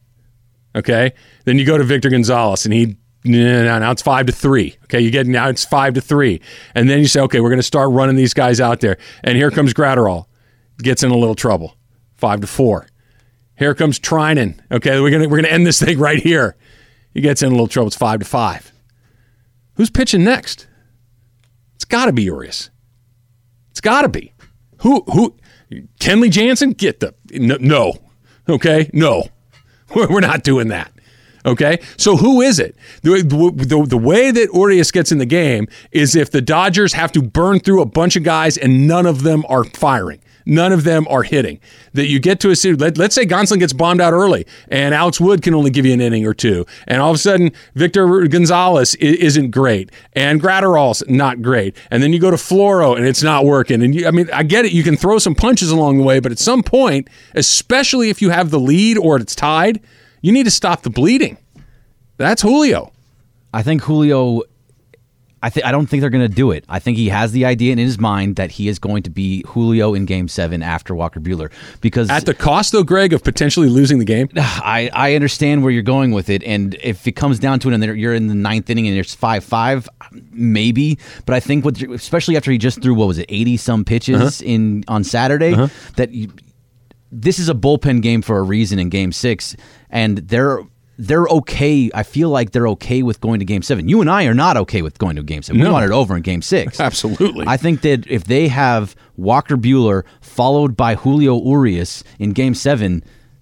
[0.76, 1.13] Okay.
[1.45, 4.78] Then you go to Victor Gonzalez and he no, no, now it's five to three.
[4.86, 6.41] Okay, you get now it's five to three,
[6.74, 9.36] and then you say, okay, we're going to start running these guys out there, and
[9.36, 10.26] here comes Graterol,
[10.78, 11.76] gets in a little trouble,
[12.15, 12.88] five to four.
[13.57, 14.57] Here comes Treinen.
[14.72, 16.55] Okay, we're gonna we're gonna end this thing right here.
[17.13, 17.88] He gets in a little trouble.
[17.88, 18.72] It's five to five.
[19.74, 20.67] Who's pitching next?
[21.76, 22.70] It's got to be Urias.
[23.72, 24.34] It's got to be.
[24.82, 25.36] Who who?
[25.99, 26.72] Kenley Jansen?
[26.72, 27.57] Get the no.
[27.59, 27.93] no.
[28.47, 29.28] Okay, no.
[30.09, 30.91] We're not doing that.
[31.45, 32.75] Okay, so who is it?
[33.01, 37.13] The, the, the, way that Urias gets in the game is if the Dodgers have
[37.13, 40.19] to burn through a bunch of guys and none of them are firing.
[40.50, 41.60] None of them are hitting.
[41.93, 42.80] That you get to a series.
[42.80, 45.93] Let, us say Gonsolin gets bombed out early, and Alex Wood can only give you
[45.93, 51.04] an inning or two, and all of a sudden Victor Gonzalez isn't great, and Graterol's
[51.08, 53.84] not great, and then you go to Floro and it's not working.
[53.84, 54.72] And you, I mean, I get it.
[54.72, 58.32] You can throw some punches along the way, but at some point, especially if you
[58.32, 59.80] have the lead or it's tied,
[60.22, 61.38] you need to stop the bleeding.
[62.18, 62.91] That's Julio.
[63.54, 64.41] I think Julio
[65.41, 66.65] I think I don't think they're going to do it.
[66.67, 69.43] I think he has the idea in his mind that he is going to be
[69.47, 73.69] Julio in Game Seven after Walker Buehler because at the cost though, Greg, of potentially
[73.69, 74.29] losing the game.
[74.35, 77.73] I I understand where you're going with it, and if it comes down to it,
[77.73, 79.87] and you're in the ninth inning and it's five five,
[80.31, 80.99] maybe.
[81.25, 84.41] But I think with especially after he just threw what was it eighty some pitches
[84.41, 84.49] uh-huh.
[84.49, 85.67] in on Saturday, uh-huh.
[85.95, 86.11] that.
[86.11, 86.31] You,
[87.11, 89.55] this is a bullpen game for a reason in game six,
[89.89, 90.59] and they're
[91.00, 91.89] they're okay.
[91.93, 93.88] I feel like they're okay with going to game seven.
[93.88, 95.62] You and I are not okay with going to game seven.
[95.62, 95.68] No.
[95.68, 96.78] We want it over in game six.
[96.80, 97.45] Absolutely.
[97.47, 103.02] I think that if they have Walker Buehler followed by Julio Urias in game seven,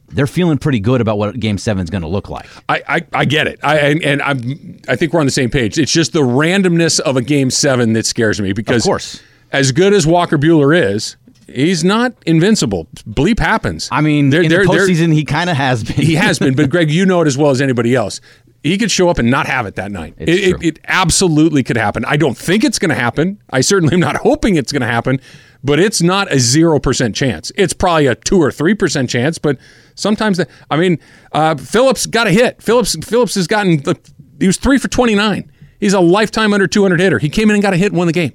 [0.09, 2.47] they're feeling pretty good about what game seven is going to look like.
[2.69, 3.59] I, I, I, get it.
[3.63, 5.79] I and, and I'm I think we're on the same page.
[5.79, 9.21] It's just the randomness of a game seven that scares me because of course.
[9.51, 11.15] As good as Walker Buehler is,
[11.47, 12.87] he's not invincible.
[13.07, 13.89] Bleep happens.
[13.91, 15.95] I mean, they're, in they're, the postseason, he kind of has been.
[15.95, 18.21] he has been, but Greg, you know it as well as anybody else.
[18.63, 20.15] He could show up and not have it that night.
[20.17, 22.03] It, it, it, absolutely could happen.
[22.05, 23.41] I don't think it's going to happen.
[23.49, 25.21] I certainly am not hoping it's going to happen,
[25.63, 27.51] but it's not a zero percent chance.
[27.55, 29.37] It's probably a two or three percent chance.
[29.37, 29.57] But
[29.95, 30.99] sometimes, the, I mean,
[31.31, 32.61] uh, Phillips got a hit.
[32.61, 33.77] Phillips Phillips has gotten.
[33.77, 33.97] the,
[34.39, 35.51] He was three for twenty nine.
[35.79, 37.19] He's a lifetime under two hundred hitter.
[37.19, 38.33] He came in and got a hit and won the game.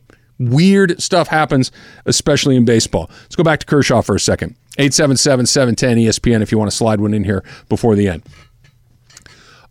[0.51, 1.71] Weird stuff happens,
[2.07, 3.11] especially in baseball.
[3.23, 4.57] Let's go back to Kershaw for a second.
[4.79, 8.23] 877 710 ESPN if you want to slide one in here before the end.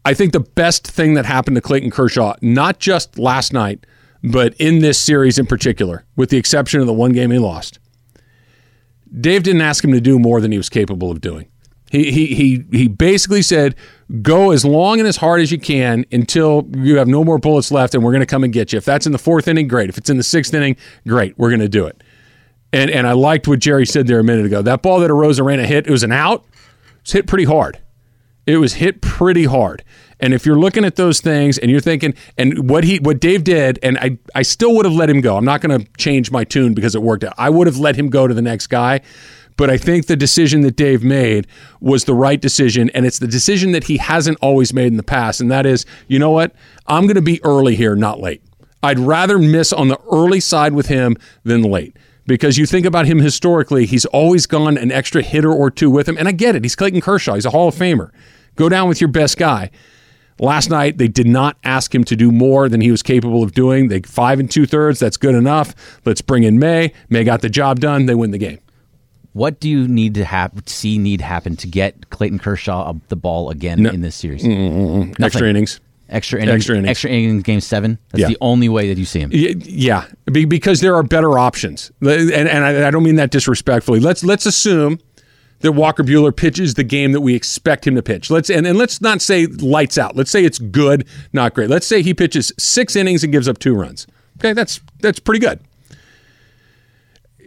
[0.06, 3.86] I think the best thing that happened to Clayton Kershaw, not just last night,
[4.24, 7.80] but in this series in particular, with the exception of the one game he lost,
[9.20, 11.51] Dave didn't ask him to do more than he was capable of doing.
[11.92, 13.76] He, he, he, he basically said,
[14.22, 17.70] go as long and as hard as you can until you have no more bullets
[17.70, 18.78] left, and we're going to come and get you.
[18.78, 19.90] If that's in the fourth inning, great.
[19.90, 21.38] If it's in the sixth inning, great.
[21.38, 22.02] We're going to do it.
[22.72, 24.62] And and I liked what Jerry said there a minute ago.
[24.62, 26.46] That ball that Arozarena hit, it was an out.
[26.46, 27.82] It was hit pretty hard.
[28.48, 29.84] It was hit pretty hard.
[30.22, 33.44] And if you're looking at those things and you're thinking, and what he, what Dave
[33.44, 35.36] did, and I, I still would have let him go.
[35.36, 37.34] I'm not going to change my tune because it worked out.
[37.38, 39.02] I would have let him go to the next guy.
[39.58, 41.48] But I think the decision that Dave made
[41.80, 45.04] was the right decision, and it's the decision that he hasn't always made in the
[45.04, 45.42] past.
[45.42, 46.56] And that is, you know what?
[46.88, 48.44] I'm going to be early here, not late.
[48.84, 51.96] I'd rather miss on the early side with him than late
[52.26, 56.08] because you think about him historically, he's always gone an extra hitter or two with
[56.08, 56.18] him.
[56.18, 56.64] And I get it.
[56.64, 57.36] He's Clayton Kershaw.
[57.36, 58.10] He's a Hall of Famer.
[58.56, 59.70] Go down with your best guy.
[60.40, 63.54] Last night, they did not ask him to do more than he was capable of
[63.54, 63.90] doing.
[63.90, 65.00] They five and two thirds.
[65.00, 66.00] That's good enough.
[66.06, 66.94] Let's bring in May.
[67.10, 68.06] May got the job done.
[68.06, 68.60] They win the game.
[69.34, 73.50] What do you need to have see need happen to get Clayton Kershaw the ball
[73.50, 74.44] again in this series?
[74.44, 74.80] Mm-hmm,
[75.12, 75.24] mm-hmm.
[75.24, 75.80] Extra innings.
[76.10, 76.56] Extra innings.
[76.56, 76.90] Extra innings.
[76.90, 77.44] Extra innings.
[77.44, 77.98] Game seven.
[78.10, 78.28] That's Yeah.
[78.28, 79.30] the only way that you see him.
[79.34, 84.02] Yeah, because there are better options, and, and I, I don't mean that disrespectfully.
[84.02, 85.00] Let's let's assume
[85.62, 88.30] that Walker Buehler pitches the game that we expect him to pitch.
[88.30, 90.18] Let's and, and let's not say lights out.
[90.18, 91.70] Let's say it's good, not great.
[91.70, 94.06] Let's say he pitches six innings and gives up two runs.
[94.40, 95.62] Okay, that's that's pretty good.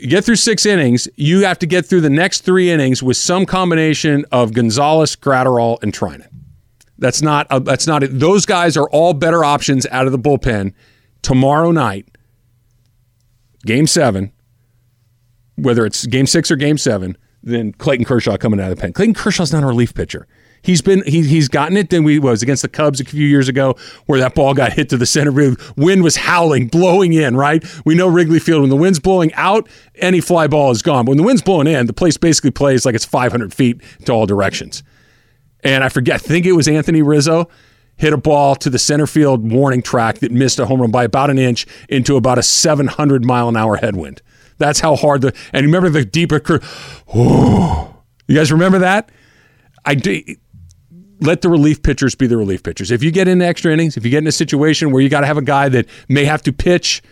[0.05, 3.47] Get through six innings, you have to get through the next three innings with some
[3.47, 6.29] combination of Gonzalez, Graterol, and Treinen.
[6.99, 8.19] That's not a, that's not it.
[8.19, 10.75] Those guys are all better options out of the bullpen
[11.23, 12.07] tomorrow night.
[13.65, 14.31] Game seven,
[15.57, 18.93] whether it's game six or game seven, than Clayton Kershaw coming out of the pen.
[18.93, 20.27] Clayton Kershaw's not a relief pitcher.
[20.65, 21.91] He's been he, he's gotten it.
[21.91, 24.89] Then we was against the Cubs a few years ago where that ball got hit
[24.89, 25.31] to the center.
[25.31, 25.61] Field.
[25.77, 27.37] Wind was howling, blowing in.
[27.37, 31.05] Right, we know Wrigley Field when the wind's blowing out, any fly ball is gone.
[31.05, 34.13] But when the wind's blowing in, the place basically plays like it's 500 feet to
[34.13, 34.83] all directions.
[35.63, 37.49] And I forget, I think it was Anthony Rizzo
[37.97, 41.05] hit a ball to the center field warning track that missed a home run by
[41.05, 44.21] about an inch into about a 700 mile an hour headwind.
[44.59, 47.05] That's how hard the and remember the deeper curve.
[47.15, 49.11] Oh, you guys remember that?
[49.85, 50.23] I do.
[51.25, 52.91] Let the relief pitchers be the relief pitchers.
[52.91, 55.21] If you get into extra innings, if you get in a situation where you got
[55.21, 57.03] to have a guy that may have to pitch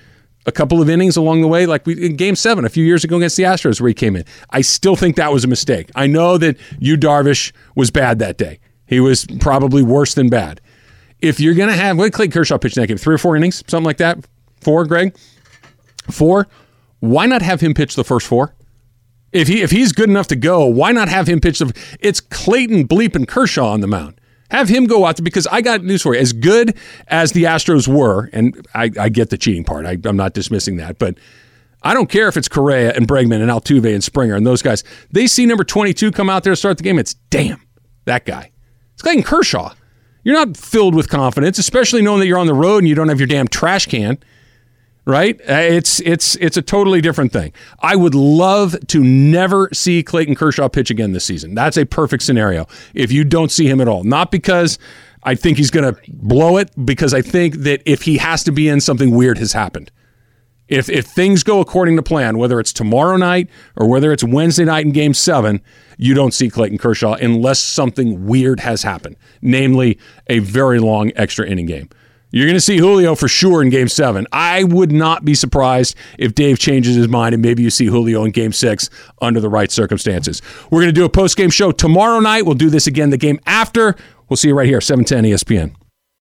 [0.44, 3.04] a couple of innings along the way, like we in Game Seven a few years
[3.04, 5.90] ago against the Astros, where he came in, I still think that was a mistake.
[5.94, 8.60] I know that Yu Darvish was bad that day.
[8.86, 10.60] He was probably worse than bad.
[11.20, 13.36] If you're gonna have what did Clayton Kershaw pitch in that game, three or four
[13.36, 14.18] innings, something like that,
[14.60, 15.16] four, Greg,
[16.10, 16.48] four.
[17.00, 18.54] Why not have him pitch the first four?
[19.32, 21.72] If he if he's good enough to go, why not have him pitch the?
[22.00, 24.20] It's Clayton Bleep and Kershaw on the mound.
[24.50, 26.20] Have him go out there because I got news for you.
[26.20, 26.76] As good
[27.08, 29.86] as the Astros were, and I, I get the cheating part.
[29.86, 31.16] I, I'm not dismissing that, but
[31.82, 34.84] I don't care if it's Correa and Bregman and Altuve and Springer and those guys.
[35.10, 36.98] They see number 22 come out there to start the game.
[36.98, 37.66] It's damn
[38.04, 38.52] that guy.
[38.92, 39.72] It's Clayton Kershaw.
[40.22, 43.08] You're not filled with confidence, especially knowing that you're on the road and you don't
[43.08, 44.18] have your damn trash can
[45.04, 45.40] right?
[45.40, 47.52] Uh, It's it's it's a totally different thing.
[47.80, 51.54] I would love to never see Clayton Kershaw pitch again this season.
[51.54, 52.66] That's a perfect scenario.
[52.94, 54.78] If you don't see him at all, not because
[55.24, 58.52] I think he's going to blow it, because I think that if he has to
[58.52, 59.90] be in, something weird has happened.
[60.68, 64.64] If if things go according to plan, whether it's tomorrow night or whether it's Wednesday
[64.64, 65.60] night in Game Seven,
[65.98, 69.98] you don't see Clayton Kershaw unless something weird has happened, namely
[70.28, 71.90] a very long extra inning game.
[72.32, 74.26] You're going to see Julio for sure in game seven.
[74.32, 78.24] I would not be surprised if Dave changes his mind and maybe you see Julio
[78.24, 78.88] in game six
[79.20, 80.40] under the right circumstances.
[80.70, 82.46] We're going to do a post game show tomorrow night.
[82.46, 83.94] We'll do this again the game after.
[84.28, 85.81] We'll see you right here, 710 ESPN.